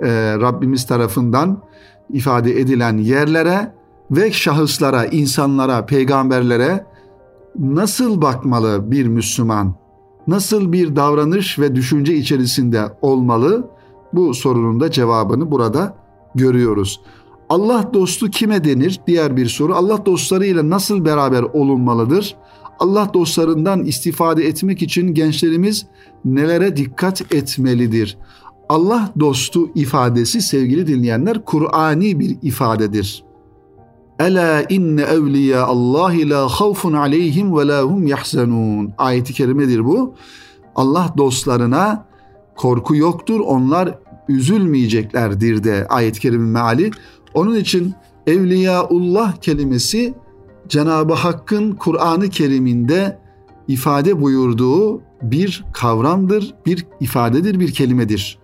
e, 0.00 0.08
Rabbimiz 0.40 0.86
tarafından 0.86 1.62
ifade 2.10 2.60
edilen 2.60 2.98
yerlere 2.98 3.77
ve 4.10 4.32
şahıslara, 4.32 5.04
insanlara, 5.04 5.86
peygamberlere 5.86 6.86
nasıl 7.58 8.22
bakmalı 8.22 8.90
bir 8.90 9.06
Müslüman? 9.06 9.74
Nasıl 10.26 10.72
bir 10.72 10.96
davranış 10.96 11.58
ve 11.58 11.74
düşünce 11.74 12.14
içerisinde 12.14 12.82
olmalı? 13.02 13.70
Bu 14.12 14.34
sorunun 14.34 14.80
da 14.80 14.90
cevabını 14.90 15.50
burada 15.50 15.96
görüyoruz. 16.34 17.00
Allah 17.48 17.90
dostu 17.94 18.30
kime 18.30 18.64
denir? 18.64 19.00
Diğer 19.06 19.36
bir 19.36 19.46
soru. 19.46 19.74
Allah 19.74 20.06
dostlarıyla 20.06 20.70
nasıl 20.70 21.04
beraber 21.04 21.42
olunmalıdır? 21.42 22.36
Allah 22.78 23.10
dostlarından 23.14 23.84
istifade 23.84 24.46
etmek 24.46 24.82
için 24.82 25.14
gençlerimiz 25.14 25.86
nelere 26.24 26.76
dikkat 26.76 27.34
etmelidir? 27.34 28.18
Allah 28.68 29.12
dostu 29.20 29.70
ifadesi 29.74 30.42
sevgili 30.42 30.86
dinleyenler 30.86 31.44
Kur'ani 31.44 32.20
bir 32.20 32.36
ifadedir. 32.42 33.27
Ela 34.18 34.64
inne 34.68 35.02
evliya 35.02 35.64
Allah 35.64 36.12
la 36.14 36.48
havfun 36.48 36.92
aleyhim 36.92 37.58
ve 37.58 37.68
la 37.68 37.82
hum 37.82 38.06
yahzanun. 38.06 38.92
Ayeti 38.98 39.32
kerimedir 39.32 39.84
bu. 39.84 40.14
Allah 40.74 41.14
dostlarına 41.16 42.06
korku 42.56 42.96
yoktur. 42.96 43.40
Onlar 43.40 43.98
üzülmeyeceklerdir 44.28 45.64
de 45.64 45.86
ayet-i 45.88 46.20
kerimin 46.20 46.48
meali. 46.48 46.90
Onun 47.34 47.56
için 47.56 47.94
Evliyaullah 48.26 49.36
kelimesi 49.36 50.14
Cenab-ı 50.68 51.14
Hakk'ın 51.14 51.72
Kur'an-ı 51.72 52.28
Kerim'inde 52.28 53.18
ifade 53.68 54.22
buyurduğu 54.22 55.00
bir 55.22 55.64
kavramdır, 55.72 56.54
bir 56.66 56.86
ifadedir, 57.00 57.60
bir 57.60 57.72
kelimedir. 57.72 58.38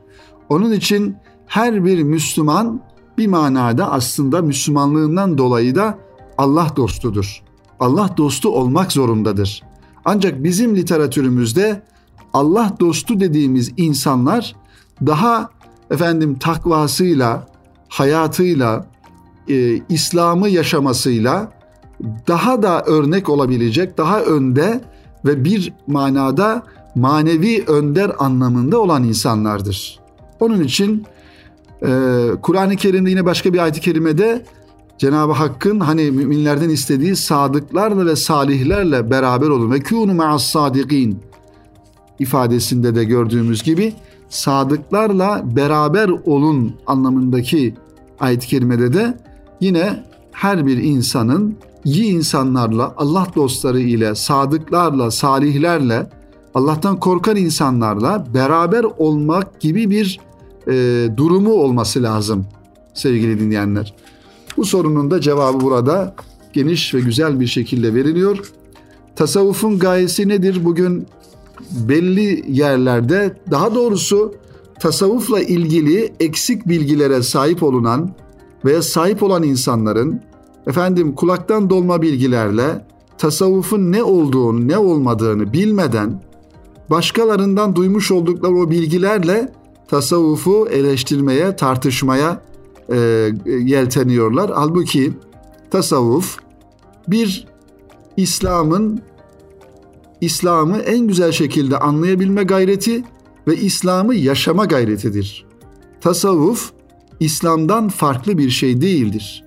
Onun 0.49 0.73
için 0.73 1.17
her 1.47 1.85
bir 1.85 2.03
Müslüman 2.03 2.81
bir 3.19 3.27
manada 3.27 3.93
aslında 3.93 4.43
Müslümanlığından 4.43 5.39
dolayı 5.39 5.75
da 5.75 5.99
Allah 6.39 6.69
dostudur. 6.77 7.43
Allah 7.81 8.11
dostu 8.17 8.49
olmak 8.49 8.93
zorundadır. 8.93 9.63
Ancak 10.05 10.45
bizim 10.45 10.77
literatürümüzde 10.77 11.83
Allah 12.33 12.73
dostu 12.81 13.21
dediğimiz 13.21 13.73
insanlar 13.77 14.57
daha 15.07 15.49
efendim 15.91 16.39
takvasıyla, 16.39 17.47
hayatıyla, 17.89 18.87
e, 19.49 19.81
İslam'ı 19.89 20.49
yaşamasıyla 20.49 21.53
daha 22.29 22.63
da 22.63 22.83
örnek 22.83 23.29
olabilecek, 23.29 23.99
daha 23.99 24.21
önde 24.21 24.81
ve 25.25 25.45
bir 25.45 25.73
manada 25.87 26.63
manevi 26.95 27.65
önder 27.67 28.13
anlamında 28.19 28.79
olan 28.79 29.05
insanlardır. 29.05 30.01
Onun 30.41 30.63
için 30.63 31.07
e, 31.83 31.89
Kur'an-ı 32.43 32.77
Kerim'de 32.77 33.11
yine 33.11 33.25
başka 33.25 33.53
bir 33.53 33.59
ayet-i 33.59 33.81
kerimede 33.81 34.45
Cenab-ı 34.99 35.33
Hakk'ın 35.33 35.81
hani 35.81 36.11
müminlerden 36.11 36.69
istediği 36.69 37.17
sadıklarla 37.17 38.07
ve 38.07 38.17
salihlerle 38.17 39.11
beraber 39.11 39.49
olun. 39.49 39.71
Ve 39.71 39.81
kûnu 39.81 40.15
ma'as 40.15 40.45
sadikin 40.45 41.19
ifadesinde 42.19 42.95
de 42.95 43.05
gördüğümüz 43.05 43.63
gibi 43.63 43.93
sadıklarla 44.29 45.43
beraber 45.57 46.09
olun 46.09 46.75
anlamındaki 46.87 47.75
ayet-i 48.21 48.47
kerimede 48.47 48.93
de 48.93 49.19
yine 49.61 50.05
her 50.33 50.67
bir 50.67 50.77
insanın 50.77 51.57
iyi 51.85 52.05
insanlarla, 52.05 52.95
Allah 52.97 53.27
dostları 53.37 53.81
ile, 53.81 54.15
sadıklarla, 54.15 55.11
salihlerle, 55.11 56.07
Allah'tan 56.55 57.01
korkan 57.01 57.37
insanlarla 57.37 58.27
beraber 58.35 58.85
olmak 58.85 59.61
gibi 59.61 59.91
bir 59.91 60.21
e, 60.69 61.09
durumu 61.17 61.53
olması 61.53 62.03
lazım 62.03 62.47
sevgili 62.95 63.41
dinleyenler. 63.41 63.95
Bu 64.57 64.65
sorunun 64.65 65.11
da 65.11 65.21
cevabı 65.21 65.61
burada 65.61 66.15
geniş 66.53 66.95
ve 66.95 67.01
güzel 67.01 67.41
bir 67.41 67.47
şekilde 67.47 67.95
veriliyor. 67.95 68.53
Tasavvufun 69.17 69.79
gayesi 69.79 70.29
nedir? 70.29 70.65
Bugün 70.65 71.07
belli 71.71 72.45
yerlerde 72.49 73.37
daha 73.51 73.75
doğrusu 73.75 74.35
tasavvufla 74.81 75.41
ilgili 75.41 76.13
eksik 76.21 76.69
bilgilere 76.69 77.23
sahip 77.23 77.63
olunan 77.63 78.11
veya 78.65 78.83
sahip 78.83 79.23
olan 79.23 79.43
insanların 79.43 80.21
efendim 80.67 81.15
kulaktan 81.15 81.71
dolma 81.71 82.03
bilgilerle 82.03 82.85
tasavvufun 83.19 83.93
ne 83.93 84.03
olduğunu, 84.03 84.69
ne 84.69 84.79
olmadığını 84.79 85.53
bilmeden 85.53 86.23
başkalarından 86.91 87.77
duymuş 87.77 88.11
oldukları 88.11 88.55
o 88.55 88.71
bilgilerle 88.71 89.53
tasavvufu 89.95 90.69
eleştirmeye, 90.71 91.57
tartışmaya 91.57 92.43
e, 92.93 92.97
yelteniyorlar. 93.47 94.51
Halbuki 94.55 95.13
tasavvuf 95.71 96.39
bir 97.09 97.47
İslam'ın 98.17 99.01
İslam'ı 100.21 100.79
en 100.79 101.07
güzel 101.07 101.33
şekilde 101.33 101.79
anlayabilme 101.79 102.43
gayreti 102.43 103.05
ve 103.49 103.57
İslam'ı 103.57 104.15
yaşama 104.15 104.65
gayretidir. 104.65 105.47
Tasavvuf 106.01 106.73
İslam'dan 107.21 107.89
farklı 107.89 108.39
bir 108.39 108.51
şey 108.51 108.81
değildir. 108.81 109.45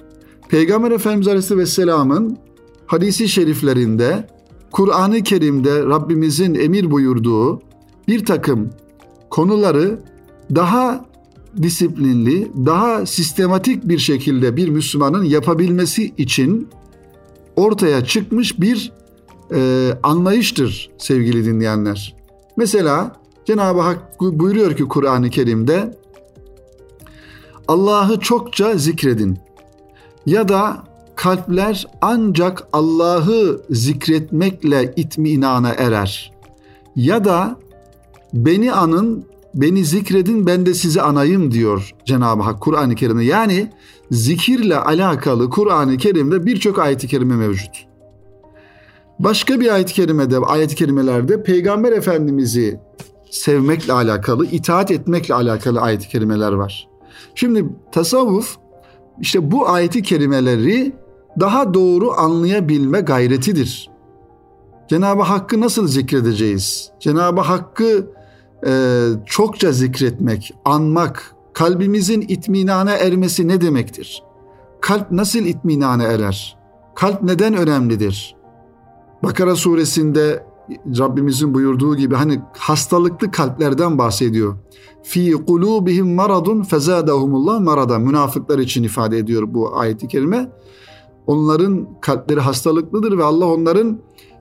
Peygamber 0.49 0.91
Efendimiz 0.91 1.27
Aleyhisselam'ın 1.27 2.37
hadisi 2.85 3.29
şeriflerinde 3.29 4.27
Kur'an-ı 4.71 5.23
Kerim'de 5.23 5.83
Rabbimizin 5.83 6.55
emir 6.55 6.91
buyurduğu 6.91 7.61
bir 8.07 8.25
takım 8.25 8.69
konuları 9.29 9.99
daha 10.55 11.05
disiplinli, 11.61 12.51
daha 12.65 13.05
sistematik 13.05 13.87
bir 13.87 13.99
şekilde 13.99 14.55
bir 14.55 14.69
Müslümanın 14.69 15.23
yapabilmesi 15.23 16.13
için 16.17 16.69
ortaya 17.55 18.05
çıkmış 18.05 18.61
bir 18.61 18.91
e, 19.53 19.91
anlayıştır 20.03 20.89
sevgili 20.97 21.45
dinleyenler. 21.45 22.15
Mesela 22.57 23.15
Cenab-ı 23.45 23.81
Hak 23.81 24.19
buyuruyor 24.19 24.77
ki 24.77 24.83
Kur'an-ı 24.83 25.29
Kerim'de 25.29 25.97
Allah'ı 27.67 28.19
çokça 28.19 28.77
zikredin 28.77 29.39
ya 30.25 30.47
da 30.47 30.83
kalpler 31.15 31.87
ancak 32.01 32.67
Allah'ı 32.73 33.61
zikretmekle 33.69 34.93
itminana 34.95 35.69
erer 35.69 36.33
ya 36.95 37.25
da 37.25 37.57
beni 38.33 38.73
anın 38.73 39.25
beni 39.57 39.85
zikredin 39.85 40.45
ben 40.45 40.65
de 40.65 40.73
sizi 40.73 41.01
anayım 41.01 41.51
diyor 41.51 41.95
Cenab-ı 42.05 42.41
Hak 42.43 42.61
Kur'an-ı 42.61 42.95
Kerim'de. 42.95 43.23
Yani 43.23 43.71
zikirle 44.11 44.77
alakalı 44.77 45.49
Kur'an-ı 45.49 45.97
Kerim'de 45.97 46.45
birçok 46.45 46.79
ayet-i 46.79 47.07
kerime 47.07 47.35
mevcut. 47.35 47.87
Başka 49.19 49.59
bir 49.59 49.73
ayet-i 49.73 49.93
kerimede, 49.93 50.37
ayet-i 50.37 50.75
kerimelerde 50.75 51.43
Peygamber 51.43 51.91
Efendimiz'i 51.91 52.79
sevmekle 53.31 53.93
alakalı, 53.93 54.45
itaat 54.45 54.91
etmekle 54.91 55.33
alakalı 55.33 55.81
ayet-i 55.81 56.07
kerimeler 56.07 56.51
var. 56.51 56.87
Şimdi 57.35 57.65
tasavvuf 57.91 58.57
işte 59.19 59.51
bu 59.51 59.69
ayet-i 59.69 60.01
kerimeleri 60.01 60.93
daha 61.39 61.73
doğru 61.73 62.11
anlayabilme 62.11 63.01
gayretidir. 63.01 63.89
Cenab-ı 64.89 65.21
Hakk'ı 65.21 65.61
nasıl 65.61 65.87
zikredeceğiz? 65.87 66.91
Cenab-ı 66.99 67.41
Hakk'ı 67.41 68.07
e, 68.65 69.03
çokça 69.25 69.71
zikretmek, 69.71 70.53
anmak, 70.65 71.35
kalbimizin 71.53 72.21
itminana 72.21 72.91
ermesi 72.91 73.47
ne 73.47 73.61
demektir? 73.61 74.23
Kalp 74.81 75.11
nasıl 75.11 75.39
itminana 75.39 76.03
erer? 76.03 76.57
Kalp 76.95 77.23
neden 77.23 77.53
önemlidir? 77.53 78.35
Bakara 79.23 79.55
suresinde 79.55 80.43
Rabbimizin 80.99 81.53
buyurduğu 81.53 81.95
gibi 81.95 82.15
hani 82.15 82.39
hastalıklı 82.57 83.31
kalplerden 83.31 83.97
bahsediyor. 83.97 84.55
Fi 85.03 85.31
kulubihim 85.31 86.15
maradun 86.15 86.63
fezadahumullah 86.63 87.59
marada. 87.59 87.99
Münafıklar 87.99 88.59
için 88.59 88.83
ifade 88.83 89.17
ediyor 89.17 89.43
bu 89.53 89.77
ayeti 89.77 90.07
kerime. 90.07 90.49
Onların 91.27 91.87
kalpleri 92.01 92.39
hastalıklıdır 92.39 93.17
ve 93.17 93.23
Allah 93.23 93.45
onların 93.45 93.99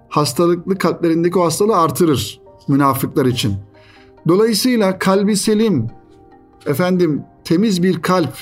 hastalıklı 0.08 0.78
kalplerindeki 0.78 1.38
o 1.38 1.44
hastalığı 1.44 1.76
artırır 1.76 2.40
münafıklar 2.68 3.26
için. 3.26 3.54
Dolayısıyla 4.28 4.98
kalbi 4.98 5.36
selim, 5.36 5.86
efendim 6.66 7.22
temiz 7.44 7.82
bir 7.82 8.02
kalp, 8.02 8.34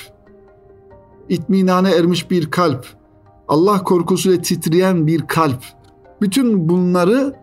itminane 1.29 1.91
ermiş 1.91 2.31
bir 2.31 2.51
kalp, 2.51 2.85
Allah 3.47 3.83
korkusuyla 3.83 4.41
titreyen 4.41 5.07
bir 5.07 5.27
kalp, 5.27 5.63
bütün 6.21 6.69
bunları 6.69 7.33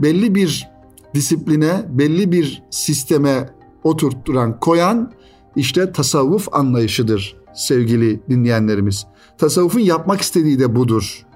belli 0.00 0.34
bir 0.34 0.68
disipline, 1.14 1.84
belli 1.88 2.32
bir 2.32 2.62
sisteme 2.70 3.50
oturtturan, 3.84 4.60
koyan 4.60 5.12
işte 5.56 5.92
tasavvuf 5.92 6.48
anlayışıdır 6.54 7.36
sevgili 7.54 8.20
dinleyenlerimiz. 8.30 9.06
Tasavvufun 9.38 9.80
yapmak 9.80 10.20
istediği 10.20 10.58
de 10.58 10.76
budur. 10.76 11.26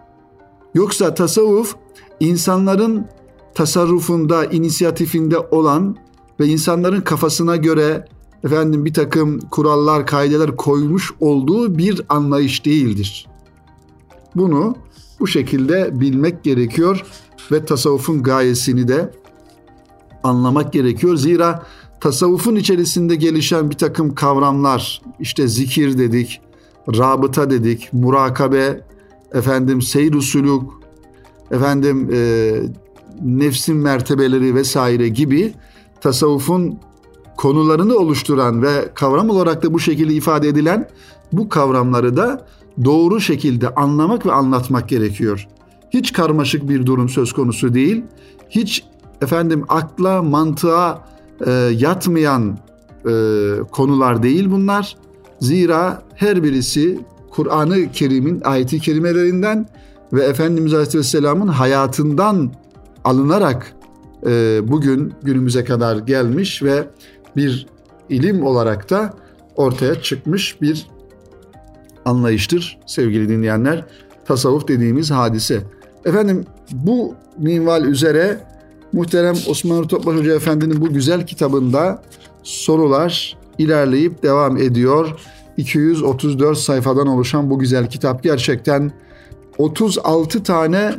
Yoksa 0.75 1.15
tasavvuf 1.15 1.77
insanların 2.21 3.07
tasarrufunda, 3.55 4.45
inisiyatifinde 4.45 5.39
olan 5.39 5.97
ve 6.40 6.46
insanların 6.46 7.01
kafasına 7.01 7.57
göre 7.57 8.05
efendim 8.44 8.85
bir 8.85 8.94
takım 8.94 9.40
kurallar, 9.40 10.07
kaideler 10.07 10.57
koymuş 10.57 11.12
olduğu 11.20 11.79
bir 11.79 12.03
anlayış 12.09 12.64
değildir. 12.64 13.27
Bunu 14.35 14.77
bu 15.20 15.27
şekilde 15.27 16.01
bilmek 16.01 16.44
gerekiyor 16.44 17.05
ve 17.53 17.64
tasavvufun 17.64 18.22
gayesini 18.22 18.88
de 18.88 19.11
anlamak 20.22 20.72
gerekiyor. 20.72 21.16
Zira 21.16 21.66
tasavvufun 22.01 22.57
içerisinde 22.57 23.16
gelişen 23.16 23.70
bir 23.70 23.77
takım 23.77 24.14
kavramlar, 24.14 25.03
işte 25.20 25.48
zikir 25.48 25.98
dedik, 25.98 26.40
rabıta 26.88 27.51
dedik, 27.51 27.92
murakabe, 27.92 28.81
efendim 29.33 29.83
seyr 29.83 30.14
usulük, 30.14 30.62
efendim 31.51 32.11
e, 32.12 32.53
nefsin 33.24 33.77
mertebeleri 33.77 34.55
vesaire 34.55 35.09
gibi 35.09 35.55
tasavvufun 36.01 36.79
konularını 37.37 37.97
oluşturan 37.97 38.63
ve 38.63 38.89
kavram 38.95 39.31
olarak 39.31 39.63
da 39.63 39.73
bu 39.73 39.81
şekilde 39.81 40.15
ifade 40.15 40.49
edilen 40.49 40.89
bu 41.33 41.49
kavramları 41.49 42.17
da 42.17 42.47
doğru 42.85 43.21
şekilde 43.21 43.75
anlamak 43.75 44.27
ve 44.27 44.33
anlatmak 44.33 44.89
gerekiyor. 44.89 45.49
Hiç 45.91 46.13
karmaşık 46.13 46.69
bir 46.69 46.87
durum 46.87 47.09
söz 47.09 47.33
konusu 47.33 47.75
değil. 47.75 48.05
Hiç 48.51 48.85
efendim 49.23 49.65
akla, 49.69 50.23
mantığa 50.23 51.09
e, 51.47 51.51
yatmayan 51.53 52.59
e, 53.09 53.13
konular 53.73 54.23
değil 54.23 54.51
bunlar. 54.51 54.97
Zira 55.41 56.03
her 56.15 56.43
birisi 56.43 57.01
Kur'an-ı 57.31 57.93
Kerim'in 57.93 58.41
ayeti 58.45 58.81
kerimelerinden 58.81 59.69
ve 60.13 60.25
Efendimiz 60.25 60.75
Aleyhisselam'ın 60.75 61.49
hayatından 61.49 62.53
alınarak 63.05 63.75
e, 64.27 64.61
bugün 64.69 65.13
günümüze 65.23 65.65
kadar 65.65 65.97
gelmiş 65.97 66.63
ve 66.63 66.85
bir 67.37 67.67
ilim 68.09 68.47
olarak 68.47 68.91
da 68.91 69.15
ortaya 69.57 70.03
çıkmış 70.03 70.63
bir 70.63 70.87
anlayıştır 72.05 72.79
sevgili 72.87 73.29
dinleyenler. 73.29 73.85
Tasavvuf 74.27 74.69
dediğimiz 74.69 75.11
hadise. 75.11 75.63
Efendim 76.05 76.45
bu 76.73 77.15
minval 77.39 77.85
üzere 77.85 78.41
muhterem 78.93 79.37
Osman 79.49 79.87
Topbaş 79.87 80.17
Hoca 80.17 80.35
Efendi'nin 80.35 80.81
bu 80.81 80.93
güzel 80.93 81.27
kitabında 81.27 82.03
sorular 82.43 83.39
ilerleyip 83.59 84.23
devam 84.23 84.57
ediyor. 84.57 85.21
234 85.57 86.59
sayfadan 86.59 87.07
oluşan 87.07 87.51
bu 87.51 87.59
güzel 87.59 87.91
kitap 87.91 88.23
gerçekten 88.23 88.93
36 89.59 90.43
tane 90.43 90.95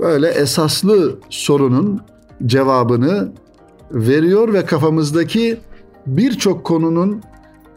böyle 0.00 0.28
esaslı 0.28 1.18
sorunun 1.30 2.00
cevabını 2.46 3.32
veriyor 3.90 4.52
ve 4.52 4.64
kafamızdaki 4.64 5.56
birçok 6.06 6.64
konunun 6.64 7.22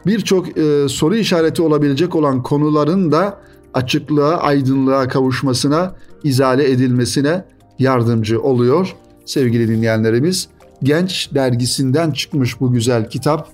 birçok 0.06 0.58
e, 0.58 0.88
soru 0.88 1.16
işareti 1.16 1.62
olabilecek 1.62 2.14
olan 2.14 2.42
konuların 2.42 3.12
da 3.12 3.38
açıklığa, 3.74 4.36
aydınlığa 4.36 5.08
kavuşmasına, 5.08 5.94
izale 6.24 6.70
edilmesine 6.70 7.44
yardımcı 7.78 8.42
oluyor 8.42 8.94
sevgili 9.24 9.68
dinleyenlerimiz. 9.68 10.48
Genç 10.82 11.34
dergisinden 11.34 12.10
çıkmış 12.10 12.60
bu 12.60 12.72
güzel 12.72 13.10
kitap. 13.10 13.48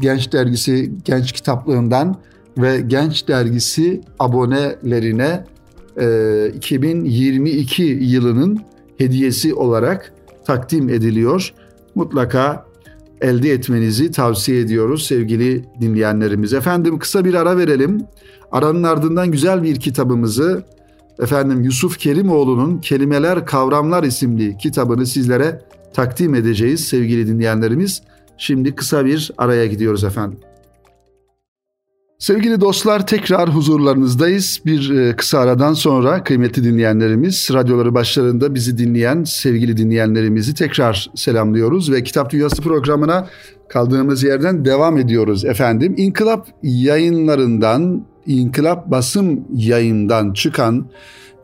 Genç 0.00 0.32
dergisi 0.32 0.92
Genç 1.04 1.32
Kitaplığından 1.32 2.16
ve 2.58 2.80
Genç 2.80 3.28
dergisi 3.28 4.00
abonelerine 4.18 5.44
e, 6.00 6.48
2022 6.56 7.82
yılının 7.82 8.60
hediyesi 8.98 9.54
olarak 9.54 10.12
takdim 10.44 10.88
ediliyor. 10.88 11.54
Mutlaka 11.94 12.66
elde 13.20 13.52
etmenizi 13.52 14.10
tavsiye 14.10 14.60
ediyoruz 14.60 15.06
sevgili 15.06 15.64
dinleyenlerimiz. 15.80 16.52
Efendim 16.52 16.98
kısa 16.98 17.24
bir 17.24 17.34
ara 17.34 17.56
verelim. 17.56 18.06
Aranın 18.52 18.82
ardından 18.82 19.30
güzel 19.30 19.62
bir 19.62 19.80
kitabımızı 19.80 20.64
efendim 21.18 21.62
Yusuf 21.62 21.98
Kerimoğlu'nun 21.98 22.78
Kelimeler 22.78 23.46
Kavramlar 23.46 24.02
isimli 24.02 24.56
kitabını 24.58 25.06
sizlere 25.06 25.62
takdim 25.94 26.34
edeceğiz 26.34 26.84
sevgili 26.84 27.26
dinleyenlerimiz. 27.26 28.02
Şimdi 28.38 28.74
kısa 28.74 29.04
bir 29.04 29.30
araya 29.38 29.66
gidiyoruz 29.66 30.04
efendim. 30.04 30.38
Sevgili 32.18 32.60
dostlar 32.60 33.06
tekrar 33.06 33.48
huzurlarınızdayız. 33.54 34.60
Bir 34.66 34.90
e, 34.90 35.16
kısa 35.16 35.38
aradan 35.38 35.72
sonra 35.74 36.24
kıymetli 36.24 36.64
dinleyenlerimiz, 36.64 37.48
radyoları 37.52 37.94
başlarında 37.94 38.54
bizi 38.54 38.78
dinleyen 38.78 39.24
sevgili 39.24 39.76
dinleyenlerimizi 39.76 40.54
tekrar 40.54 41.10
selamlıyoruz 41.14 41.92
ve 41.92 42.02
Kitap 42.02 42.30
Dünyası 42.30 42.62
programına 42.62 43.28
kaldığımız 43.68 44.22
yerden 44.22 44.64
devam 44.64 44.98
ediyoruz 44.98 45.44
efendim. 45.44 45.94
İnkılap 45.96 46.48
yayınlarından, 46.62 48.06
İnkılap 48.26 48.90
basım 48.90 49.44
yayından 49.54 50.32
çıkan 50.32 50.86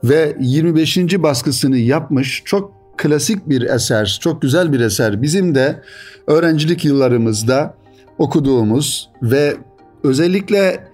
ve 0.04 0.36
25. 0.40 0.98
baskısını 0.98 1.76
yapmış 1.76 2.42
çok 2.44 2.72
klasik 2.96 3.48
bir 3.48 3.62
eser, 3.62 4.18
çok 4.22 4.42
güzel 4.42 4.72
bir 4.72 4.80
eser. 4.80 5.22
Bizim 5.22 5.54
de 5.54 5.82
öğrencilik 6.26 6.84
yıllarımızda 6.84 7.74
okuduğumuz 8.18 9.10
ve 9.22 9.56
özellikle 10.04 10.84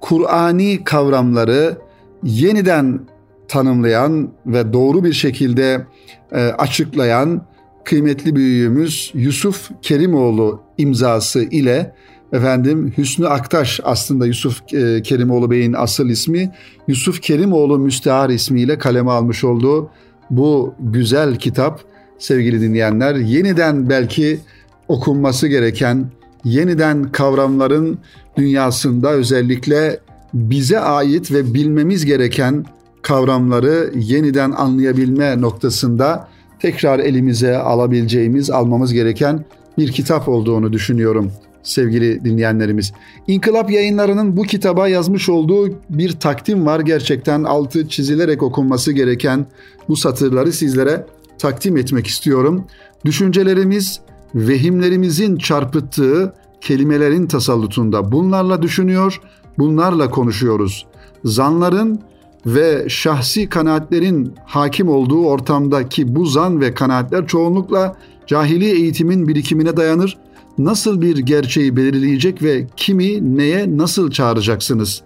Kur'ani 0.00 0.84
kavramları 0.84 1.78
yeniden 2.22 3.00
tanımlayan 3.48 4.30
ve 4.46 4.72
doğru 4.72 5.04
bir 5.04 5.12
şekilde 5.12 5.86
e, 6.32 6.40
açıklayan 6.40 7.42
kıymetli 7.84 8.36
büyüğümüz 8.36 9.10
Yusuf 9.14 9.70
Kerimoğlu 9.82 10.60
imzası 10.78 11.42
ile 11.42 11.94
efendim 12.32 12.92
Hüsnü 12.98 13.28
Aktaş 13.28 13.80
aslında 13.84 14.26
Yusuf 14.26 14.74
e, 14.74 15.02
Kerimoğlu 15.02 15.50
Bey'in 15.50 15.72
asıl 15.72 16.08
ismi 16.08 16.52
Yusuf 16.88 17.22
Kerimoğlu 17.22 17.78
Müstehar 17.78 18.30
ismiyle 18.30 18.78
kaleme 18.78 19.10
almış 19.10 19.44
olduğu 19.44 19.90
bu 20.30 20.74
güzel 20.80 21.36
kitap 21.36 21.80
sevgili 22.18 22.60
dinleyenler. 22.60 23.14
Yeniden 23.14 23.90
belki 23.90 24.40
okunması 24.88 25.48
gereken 25.48 26.10
yeniden 26.48 27.12
kavramların 27.12 27.98
dünyasında 28.36 29.10
özellikle 29.10 30.00
bize 30.34 30.80
ait 30.80 31.32
ve 31.32 31.54
bilmemiz 31.54 32.04
gereken 32.04 32.64
kavramları 33.02 33.92
yeniden 33.94 34.50
anlayabilme 34.50 35.40
noktasında 35.40 36.28
tekrar 36.60 36.98
elimize 36.98 37.56
alabileceğimiz, 37.56 38.50
almamız 38.50 38.92
gereken 38.92 39.44
bir 39.78 39.92
kitap 39.92 40.28
olduğunu 40.28 40.72
düşünüyorum 40.72 41.32
sevgili 41.62 42.24
dinleyenlerimiz. 42.24 42.92
İnkılap 43.26 43.70
yayınlarının 43.70 44.36
bu 44.36 44.42
kitaba 44.42 44.88
yazmış 44.88 45.28
olduğu 45.28 45.72
bir 45.90 46.12
takdim 46.12 46.66
var. 46.66 46.80
Gerçekten 46.80 47.44
altı 47.44 47.88
çizilerek 47.88 48.42
okunması 48.42 48.92
gereken 48.92 49.46
bu 49.88 49.96
satırları 49.96 50.52
sizlere 50.52 51.06
takdim 51.38 51.76
etmek 51.76 52.06
istiyorum. 52.06 52.66
Düşüncelerimiz 53.04 54.00
vehimlerimizin 54.34 55.36
çarpıttığı 55.36 56.34
kelimelerin 56.60 57.26
tasallutunda 57.26 58.12
bunlarla 58.12 58.62
düşünüyor, 58.62 59.20
bunlarla 59.58 60.10
konuşuyoruz. 60.10 60.86
Zanların 61.24 62.00
ve 62.46 62.86
şahsi 62.88 63.48
kanaatlerin 63.48 64.34
hakim 64.44 64.88
olduğu 64.88 65.26
ortamdaki 65.26 66.16
bu 66.16 66.26
zan 66.26 66.60
ve 66.60 66.74
kanaatler 66.74 67.26
çoğunlukla 67.26 67.96
cahili 68.26 68.64
eğitimin 68.64 69.28
birikimine 69.28 69.76
dayanır. 69.76 70.18
Nasıl 70.58 71.00
bir 71.00 71.16
gerçeği 71.18 71.76
belirleyecek 71.76 72.42
ve 72.42 72.66
kimi 72.76 73.36
neye 73.36 73.76
nasıl 73.76 74.10
çağıracaksınız? 74.10 75.02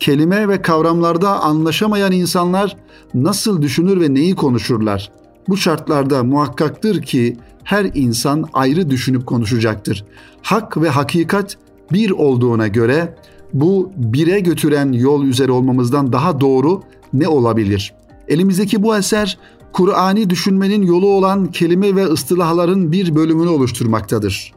Kelime 0.00 0.48
ve 0.48 0.62
kavramlarda 0.62 1.40
anlaşamayan 1.40 2.12
insanlar 2.12 2.76
nasıl 3.14 3.62
düşünür 3.62 4.00
ve 4.00 4.14
neyi 4.14 4.34
konuşurlar? 4.34 5.12
Bu 5.48 5.56
şartlarda 5.56 6.24
muhakkaktır 6.24 7.02
ki 7.02 7.36
her 7.66 7.90
insan 7.94 8.48
ayrı 8.52 8.90
düşünüp 8.90 9.26
konuşacaktır. 9.26 10.04
Hak 10.42 10.82
ve 10.82 10.88
hakikat 10.88 11.56
bir 11.92 12.10
olduğuna 12.10 12.68
göre 12.68 13.14
bu 13.52 13.92
bire 13.96 14.40
götüren 14.40 14.92
yol 14.92 15.24
üzere 15.24 15.52
olmamızdan 15.52 16.12
daha 16.12 16.40
doğru 16.40 16.82
ne 17.12 17.28
olabilir? 17.28 17.94
Elimizdeki 18.28 18.82
bu 18.82 18.96
eser 18.96 19.38
Kur'ani 19.72 20.30
düşünmenin 20.30 20.82
yolu 20.82 21.08
olan 21.08 21.46
kelime 21.46 21.96
ve 21.96 22.04
ıstılahların 22.04 22.92
bir 22.92 23.14
bölümünü 23.14 23.48
oluşturmaktadır. 23.48 24.52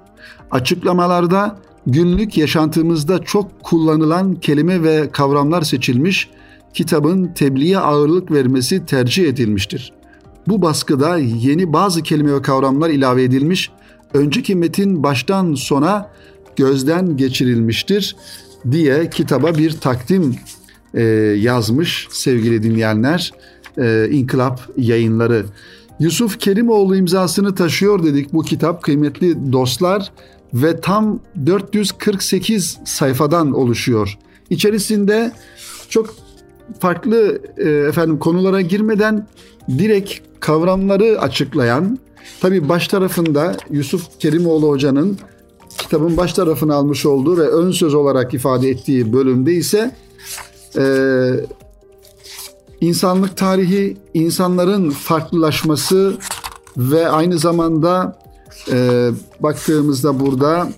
Açıklamalarda 0.52 1.58
günlük 1.88 2.38
yaşantımızda 2.38 3.20
çok 3.20 3.64
kullanılan 3.64 4.36
kelime 4.36 4.84
ve 4.84 5.10
kavramlar 5.12 5.62
seçilmiş, 5.62 6.30
kitabın 6.74 7.28
tebliğe 7.28 7.80
ağırlık 7.80 8.32
vermesi 8.32 8.86
tercih 8.86 9.28
edilmiştir. 9.28 9.99
Bu 10.48 10.62
baskıda 10.62 11.18
yeni 11.18 11.74
bazı 11.74 12.04
kelime 12.04 12.34
ve 12.34 12.42
kavramlar 12.42 12.90
ilave 12.90 13.24
edilmiş, 13.24 13.72
önceki 14.14 14.56
metin 14.56 15.04
baştan 15.04 15.54
sona 15.54 16.10
gözden 16.56 17.18
geçirilmiştir 17.18 18.16
diye 18.72 19.10
kitaba 19.10 19.58
bir 19.58 19.72
takdim 19.72 20.36
e, 20.94 21.04
yazmış 21.40 22.08
sevgili 22.12 22.64
dinleyenler. 22.64 23.32
E, 23.78 24.10
İnkılap 24.12 24.70
yayınları. 24.78 25.46
Yusuf 26.00 26.40
Kerimoğlu 26.40 26.96
imzasını 26.96 27.56
taşıyor 27.56 28.04
dedik 28.04 28.34
bu 28.34 28.42
kitap 28.44 28.84
kıymetli 28.84 29.52
dostlar 29.52 30.12
ve 30.54 30.82
tam 30.82 31.20
448 31.46 32.78
sayfadan 32.86 33.52
oluşuyor. 33.52 34.18
İçerisinde 34.50 35.32
çok 35.90 36.16
farklı 36.80 37.42
e, 37.58 37.70
efendim 37.70 38.20
konulara 38.20 38.62
girmeden 38.62 39.28
direkt 39.78 40.20
kavramları 40.40 41.22
açıklayan 41.22 42.00
tabi 42.42 42.70
baş 42.70 42.88
tarafında 42.88 43.58
Yusuf 43.70 44.20
Kerimoğlu 44.20 44.70
hocanın 44.70 45.18
kitabın 45.78 46.18
baş 46.18 46.34
tarafını 46.34 46.76
almış 46.76 47.06
olduğu 47.06 47.38
ve 47.38 47.48
ön 47.48 47.72
söz 47.72 47.94
olarak 47.94 48.34
ifade 48.34 48.70
ettiği 48.70 49.14
bölümde 49.14 49.54
ise 49.54 49.96
e, 50.78 50.84
insanlık 52.82 53.38
tarihi, 53.38 53.98
insanların 54.14 54.90
farklılaşması 54.90 56.18
ve 56.78 57.10
aynı 57.10 57.38
zamanda 57.38 58.20
e, 58.72 59.10
baktığımızda 59.40 60.20
burada 60.20 60.70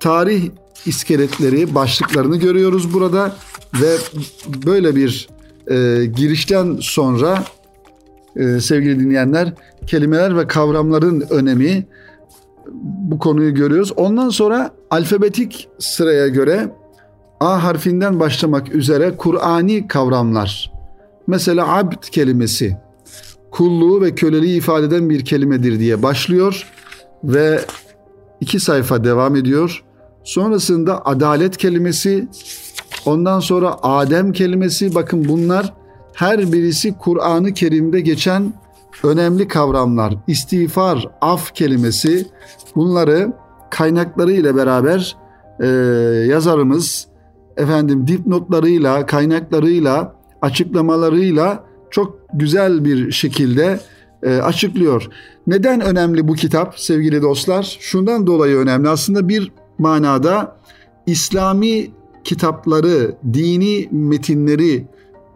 tarih 0.00 0.50
iskeletleri, 0.86 1.74
başlıklarını 1.74 2.36
görüyoruz 2.36 2.94
burada 2.94 3.36
ve 3.80 3.96
böyle 4.66 4.96
bir 4.96 5.28
e, 5.70 6.06
girişten 6.16 6.76
sonra 6.80 7.44
e, 8.36 8.60
sevgili 8.60 9.00
dinleyenler 9.00 9.52
kelimeler 9.86 10.36
ve 10.36 10.46
kavramların 10.46 11.20
önemi 11.30 11.86
bu 12.82 13.18
konuyu 13.18 13.54
görüyoruz. 13.54 13.92
Ondan 13.96 14.28
sonra 14.28 14.70
alfabetik 14.90 15.68
sıraya 15.78 16.28
göre 16.28 16.68
A 17.40 17.64
harfinden 17.64 18.20
başlamak 18.20 18.74
üzere 18.74 19.16
Kur'ani 19.16 19.88
kavramlar. 19.88 20.72
Mesela 21.26 21.76
abd 21.76 22.04
kelimesi 22.10 22.76
kulluğu 23.50 24.02
ve 24.02 24.14
köleliği 24.14 24.58
ifade 24.58 24.86
eden 24.86 25.10
bir 25.10 25.24
kelimedir 25.24 25.78
diye 25.78 26.02
başlıyor 26.02 26.66
ve 27.24 27.60
iki 28.40 28.60
sayfa 28.60 29.04
devam 29.04 29.36
ediyor. 29.36 29.84
Sonrasında 30.24 31.06
adalet 31.06 31.56
kelimesi, 31.56 32.28
ondan 33.06 33.40
sonra 33.40 33.76
Adem 33.82 34.32
kelimesi 34.32 34.94
bakın 34.94 35.28
bunlar 35.28 35.74
her 36.14 36.52
birisi 36.52 36.98
Kur'an-ı 36.98 37.54
Kerim'de 37.54 38.00
geçen 38.00 38.52
önemli 39.02 39.48
kavramlar. 39.48 40.14
İstiğfar, 40.26 41.08
af 41.20 41.54
kelimesi 41.54 42.26
bunları 42.76 43.32
kaynakları 43.70 44.32
ile 44.32 44.56
beraber 44.56 45.16
e, 45.60 45.66
yazarımız 46.28 47.06
efendim 47.56 48.06
dipnotlarıyla, 48.06 49.06
kaynaklarıyla, 49.06 50.14
açıklamalarıyla 50.42 51.64
çok 51.90 52.18
güzel 52.32 52.84
bir 52.84 53.12
şekilde 53.12 53.80
e, 54.22 54.36
açıklıyor. 54.36 55.08
Neden 55.46 55.80
önemli 55.80 56.28
bu 56.28 56.34
kitap 56.34 56.80
sevgili 56.80 57.22
dostlar? 57.22 57.76
Şundan 57.80 58.26
dolayı 58.26 58.56
önemli. 58.56 58.88
Aslında 58.88 59.28
bir 59.28 59.52
manada 59.78 60.56
İslami 61.06 61.90
kitapları, 62.24 63.16
dini 63.32 63.88
metinleri 63.92 64.86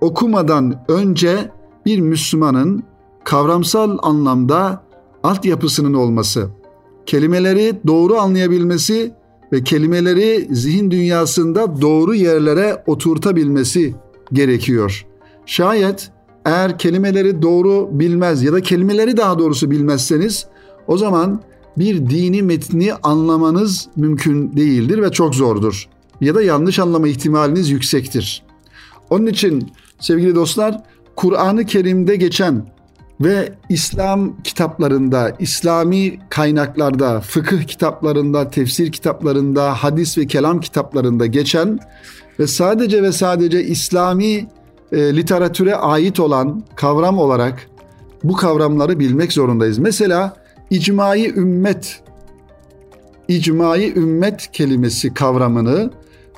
okumadan 0.01 0.85
önce 0.89 1.51
bir 1.87 2.01
Müslümanın 2.01 2.83
kavramsal 3.25 3.99
anlamda 4.03 4.83
altyapısının 5.23 5.95
olması, 5.95 6.49
kelimeleri 7.07 7.81
doğru 7.87 8.17
anlayabilmesi 8.17 9.13
ve 9.53 9.65
kelimeleri 9.65 10.49
zihin 10.51 10.91
dünyasında 10.91 11.81
doğru 11.81 12.15
yerlere 12.15 12.83
oturtabilmesi 12.87 13.95
gerekiyor. 14.33 15.07
Şayet 15.47 16.11
eğer 16.45 16.79
kelimeleri 16.79 17.43
doğru 17.43 17.89
bilmez 17.93 18.43
ya 18.43 18.53
da 18.53 18.61
kelimeleri 18.61 19.17
daha 19.17 19.39
doğrusu 19.39 19.71
bilmezseniz 19.71 20.47
o 20.87 20.97
zaman 20.97 21.43
bir 21.79 22.11
dini 22.11 22.43
metni 22.43 22.95
anlamanız 23.03 23.89
mümkün 23.97 24.57
değildir 24.57 25.03
ve 25.03 25.13
çok 25.13 25.35
zordur. 25.35 25.89
Ya 26.21 26.35
da 26.35 26.43
yanlış 26.43 26.79
anlama 26.79 27.09
ihtimaliniz 27.09 27.71
yüksektir. 27.71 28.43
Onun 29.11 29.27
için 29.27 29.73
sevgili 30.01 30.35
dostlar 30.35 30.83
Kur'an-ı 31.17 31.67
Kerim'de 31.67 32.17
geçen 32.17 32.67
ve 33.21 33.53
İslam 33.69 34.43
kitaplarında, 34.43 35.37
İslami 35.39 36.19
kaynaklarda, 36.31 37.21
fıkıh 37.21 37.63
kitaplarında, 37.63 38.51
tefsir 38.51 38.93
kitaplarında, 38.93 39.75
hadis 39.75 40.19
ve 40.19 40.27
kelam 40.27 40.61
kitaplarında 40.61 41.27
geçen 41.27 41.79
ve 42.39 42.47
sadece 42.47 43.03
ve 43.03 43.13
sadece 43.13 43.65
İslami 43.65 44.49
e, 44.93 45.17
literatüre 45.17 45.77
ait 45.77 46.21
olan 46.21 46.65
kavram 46.77 47.19
olarak 47.19 47.69
bu 48.25 48.37
kavramları 48.37 48.99
bilmek 48.99 49.33
zorundayız. 49.33 49.79
Mesela 49.79 50.37
icmai 50.71 51.35
ümmet 51.37 52.03
icmai 53.29 53.95
ümmet 53.97 54.53
kelimesi 54.53 55.15
kavramını 55.15 55.91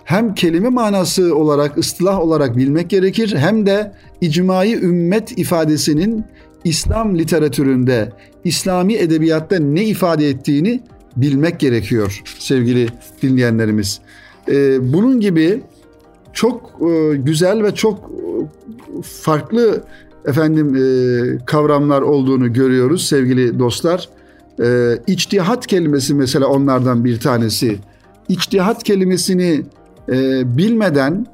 hem 0.04 0.34
kelime 0.34 0.68
manası 0.68 1.36
olarak, 1.36 1.78
ıstılah 1.78 2.20
olarak 2.20 2.56
bilmek 2.56 2.90
gerekir 2.90 3.36
hem 3.36 3.66
de 3.66 3.92
icmai 4.20 4.74
ümmet 4.74 5.38
ifadesinin 5.38 6.24
İslam 6.64 7.18
literatüründe, 7.18 8.12
İslami 8.44 8.94
edebiyatta 8.94 9.58
ne 9.58 9.84
ifade 9.84 10.28
ettiğini 10.28 10.80
bilmek 11.16 11.60
gerekiyor 11.60 12.22
sevgili 12.38 12.88
dinleyenlerimiz. 13.22 14.00
Ee, 14.48 14.92
bunun 14.92 15.20
gibi 15.20 15.60
çok 16.32 16.80
e, 16.90 17.16
güzel 17.16 17.62
ve 17.62 17.74
çok 17.74 17.98
e, 17.98 19.02
farklı 19.02 19.84
efendim 20.24 20.76
e, 20.76 21.44
kavramlar 21.44 22.02
olduğunu 22.02 22.52
görüyoruz 22.52 23.06
sevgili 23.06 23.58
dostlar. 23.58 24.08
E, 24.62 24.98
içtihat 25.06 25.66
kelimesi 25.66 26.14
mesela 26.14 26.46
onlardan 26.46 27.04
bir 27.04 27.20
tanesi. 27.20 27.78
İçtihat 28.28 28.82
kelimesini 28.82 29.62
e, 30.10 30.42
bilmeden 30.58 31.26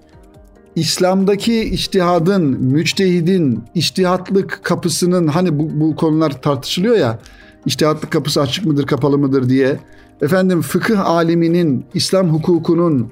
İslam'daki 0.77 1.61
içtihadın, 1.61 2.43
müçtehidin, 2.43 3.63
içtihatlık 3.75 4.61
kapısının 4.63 5.27
hani 5.27 5.59
bu, 5.59 5.81
bu 5.81 5.97
konular 5.97 6.43
tartışılıyor 6.43 6.97
ya, 6.97 7.19
içtihatlık 7.67 8.11
kapısı 8.11 8.41
açık 8.41 8.67
mıdır, 8.67 8.87
kapalı 8.87 9.19
mıdır 9.19 9.49
diye. 9.49 9.79
Efendim 10.23 10.63
fıkıh 10.63 11.07
aliminin, 11.07 11.85
İslam 11.95 12.29
hukukunun 12.29 13.11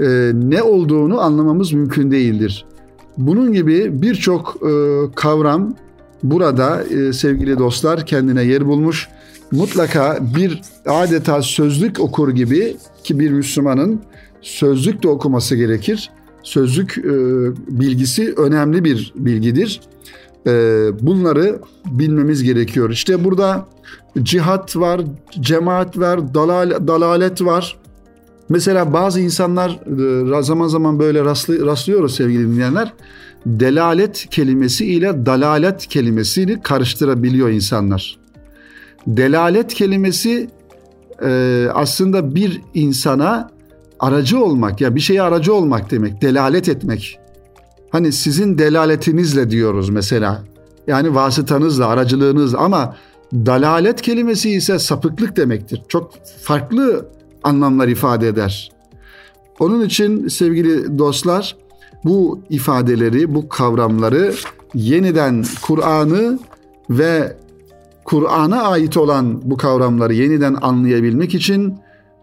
e, 0.00 0.30
ne 0.34 0.62
olduğunu 0.62 1.20
anlamamız 1.20 1.72
mümkün 1.72 2.10
değildir. 2.10 2.64
Bunun 3.18 3.52
gibi 3.52 4.02
birçok 4.02 4.56
e, 4.62 4.70
kavram 5.14 5.74
burada 6.22 6.82
e, 6.82 7.12
sevgili 7.12 7.58
dostlar 7.58 8.06
kendine 8.06 8.42
yer 8.42 8.66
bulmuş. 8.66 9.08
Mutlaka 9.50 10.18
bir 10.36 10.62
adeta 10.86 11.42
sözlük 11.42 12.00
okur 12.00 12.30
gibi 12.30 12.76
ki 13.04 13.18
bir 13.18 13.30
Müslümanın 13.30 14.00
sözlük 14.42 15.02
de 15.02 15.08
okuması 15.08 15.56
gerekir. 15.56 16.10
Sözlük 16.42 16.98
e, 16.98 17.02
bilgisi 17.80 18.34
önemli 18.36 18.84
bir 18.84 19.12
bilgidir. 19.16 19.80
E, 20.46 20.50
bunları 21.00 21.60
bilmemiz 21.86 22.42
gerekiyor. 22.42 22.90
İşte 22.90 23.24
burada 23.24 23.66
cihat 24.22 24.76
var, 24.76 25.00
cemaat 25.40 25.98
var, 25.98 26.34
dalal, 26.34 26.86
dalalet 26.86 27.44
var. 27.44 27.78
Mesela 28.48 28.92
bazı 28.92 29.20
insanlar 29.20 29.70
e, 30.38 30.42
zaman 30.42 30.68
zaman 30.68 30.98
böyle 30.98 31.24
rastlı, 31.24 31.66
rastlıyoruz 31.66 32.14
sevgili 32.14 32.48
dinleyenler. 32.48 32.92
Delalet 33.46 34.26
kelimesi 34.30 34.86
ile 34.86 35.26
dalalet 35.26 35.86
kelimesini 35.86 36.62
karıştırabiliyor 36.62 37.48
insanlar. 37.50 38.18
Delalet 39.06 39.74
kelimesi 39.74 40.50
e, 41.22 41.66
aslında 41.74 42.34
bir 42.34 42.60
insana 42.74 43.50
aracı 44.02 44.44
olmak 44.44 44.80
ya 44.80 44.94
bir 44.94 45.00
şeye 45.00 45.22
aracı 45.22 45.54
olmak 45.54 45.90
demek, 45.90 46.22
delalet 46.22 46.68
etmek. 46.68 47.18
Hani 47.90 48.12
sizin 48.12 48.58
delaletinizle 48.58 49.50
diyoruz 49.50 49.88
mesela. 49.88 50.42
Yani 50.86 51.14
vasıtanızla, 51.14 51.86
aracılığınız 51.86 52.54
ama 52.54 52.96
dalalet 53.34 54.02
kelimesi 54.02 54.50
ise 54.50 54.78
sapıklık 54.78 55.36
demektir. 55.36 55.82
Çok 55.88 56.12
farklı 56.42 57.08
anlamlar 57.42 57.88
ifade 57.88 58.28
eder. 58.28 58.72
Onun 59.60 59.84
için 59.84 60.28
sevgili 60.28 60.98
dostlar 60.98 61.56
bu 62.04 62.40
ifadeleri, 62.50 63.34
bu 63.34 63.48
kavramları 63.48 64.34
yeniden 64.74 65.44
Kur'an'ı 65.62 66.38
ve 66.90 67.36
Kur'an'a 68.04 68.62
ait 68.62 68.96
olan 68.96 69.50
bu 69.50 69.56
kavramları 69.56 70.14
yeniden 70.14 70.56
anlayabilmek 70.62 71.34
için 71.34 71.78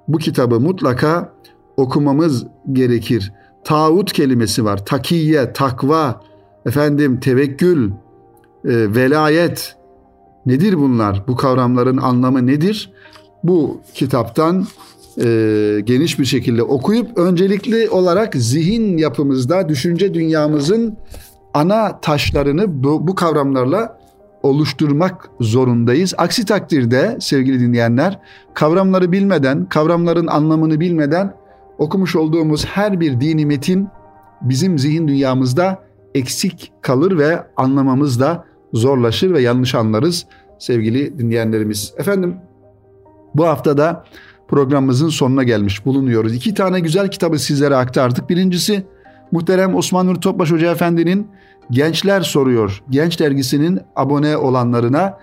bu 0.07 0.17
kitabı 0.17 0.59
mutlaka 0.59 1.33
okumamız 1.77 2.45
gerekir. 2.71 3.33
Tağut 3.63 4.13
kelimesi 4.13 4.65
var. 4.65 4.85
Takiye, 4.85 5.53
takva, 5.53 6.21
efendim 6.65 7.19
tevekkül, 7.19 7.89
e, 7.89 7.93
velayet. 8.65 9.75
Nedir 10.45 10.77
bunlar? 10.77 11.23
Bu 11.27 11.35
kavramların 11.35 11.97
anlamı 11.97 12.47
nedir? 12.47 12.93
bu 13.43 13.81
kitaptan 13.93 14.67
e, 15.23 15.81
geniş 15.83 16.19
bir 16.19 16.25
şekilde 16.25 16.63
okuyup 16.63 17.17
öncelikli 17.17 17.89
olarak 17.89 18.35
zihin 18.35 18.97
yapımızda, 18.97 19.69
düşünce 19.69 20.13
dünyamızın 20.13 20.97
ana 21.53 21.99
taşlarını 21.99 22.83
bu, 22.83 23.07
bu 23.07 23.15
kavramlarla 23.15 23.99
oluşturmak 24.43 25.29
zorundayız. 25.39 26.13
Aksi 26.17 26.45
takdirde 26.45 27.17
sevgili 27.19 27.59
dinleyenler 27.59 28.19
kavramları 28.53 29.11
bilmeden, 29.11 29.65
kavramların 29.65 30.27
anlamını 30.27 30.79
bilmeden 30.79 31.33
okumuş 31.79 32.15
olduğumuz 32.15 32.65
her 32.65 32.99
bir 32.99 33.19
dini 33.19 33.45
metin 33.45 33.87
bizim 34.41 34.79
zihin 34.79 35.07
dünyamızda 35.07 35.83
eksik 36.15 36.71
kalır 36.81 37.17
ve 37.17 37.43
anlamamız 37.57 38.19
da 38.19 38.45
zorlaşır 38.73 39.33
ve 39.33 39.41
yanlış 39.41 39.75
anlarız 39.75 40.25
sevgili 40.59 41.19
dinleyenlerimiz. 41.19 41.93
Efendim 41.97 42.35
bu 43.35 43.45
haftada 43.47 44.05
programımızın 44.47 45.09
sonuna 45.09 45.43
gelmiş 45.43 45.85
bulunuyoruz. 45.85 46.35
İki 46.35 46.53
tane 46.53 46.79
güzel 46.79 47.11
kitabı 47.11 47.39
sizlere 47.39 47.75
aktardık. 47.75 48.29
Birincisi 48.29 48.83
muhterem 49.31 49.75
Osman 49.75 50.07
Nur 50.07 50.15
Topbaş 50.15 50.51
Hoca 50.51 50.71
Efendi'nin 50.71 51.27
Gençler 51.71 52.21
Soruyor 52.21 52.83
Genç 52.89 53.19
dergisinin 53.19 53.79
abone 53.95 54.37
olanlarına 54.37 55.17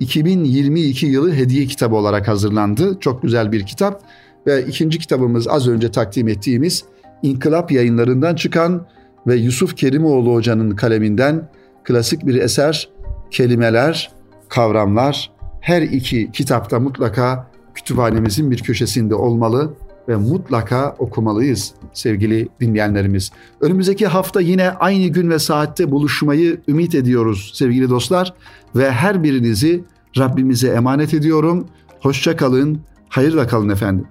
2022 0.00 1.06
yılı 1.06 1.32
hediye 1.32 1.66
kitabı 1.66 1.94
olarak 1.96 2.28
hazırlandı. 2.28 3.00
Çok 3.00 3.22
güzel 3.22 3.52
bir 3.52 3.66
kitap 3.66 4.02
ve 4.46 4.66
ikinci 4.66 4.98
kitabımız 4.98 5.48
az 5.48 5.68
önce 5.68 5.90
takdim 5.90 6.28
ettiğimiz 6.28 6.84
İnkılap 7.22 7.72
yayınlarından 7.72 8.34
çıkan 8.34 8.86
ve 9.26 9.36
Yusuf 9.36 9.76
Kerimoğlu 9.76 10.34
Hoca'nın 10.34 10.70
kaleminden 10.70 11.48
klasik 11.84 12.26
bir 12.26 12.34
eser 12.34 12.88
Kelimeler, 13.30 14.12
Kavramlar 14.48 15.32
her 15.60 15.82
iki 15.82 16.32
kitapta 16.32 16.80
mutlaka 16.80 17.50
kütüphanemizin 17.74 18.50
bir 18.50 18.62
köşesinde 18.62 19.14
olmalı 19.14 19.74
ve 20.08 20.16
mutlaka 20.16 20.96
okumalıyız 20.98 21.74
sevgili 21.92 22.48
dinleyenlerimiz. 22.60 23.30
Önümüzdeki 23.60 24.06
hafta 24.06 24.40
yine 24.40 24.70
aynı 24.70 25.06
gün 25.06 25.30
ve 25.30 25.38
saatte 25.38 25.90
buluşmayı 25.90 26.60
ümit 26.68 26.94
ediyoruz 26.94 27.52
sevgili 27.54 27.90
dostlar 27.90 28.34
ve 28.76 28.90
her 28.90 29.22
birinizi 29.22 29.84
Rabbimize 30.18 30.68
emanet 30.68 31.14
ediyorum. 31.14 31.66
Hoşça 32.00 32.36
kalın, 32.36 32.80
hayırla 33.08 33.46
kalın 33.46 33.68
efendim. 33.68 34.06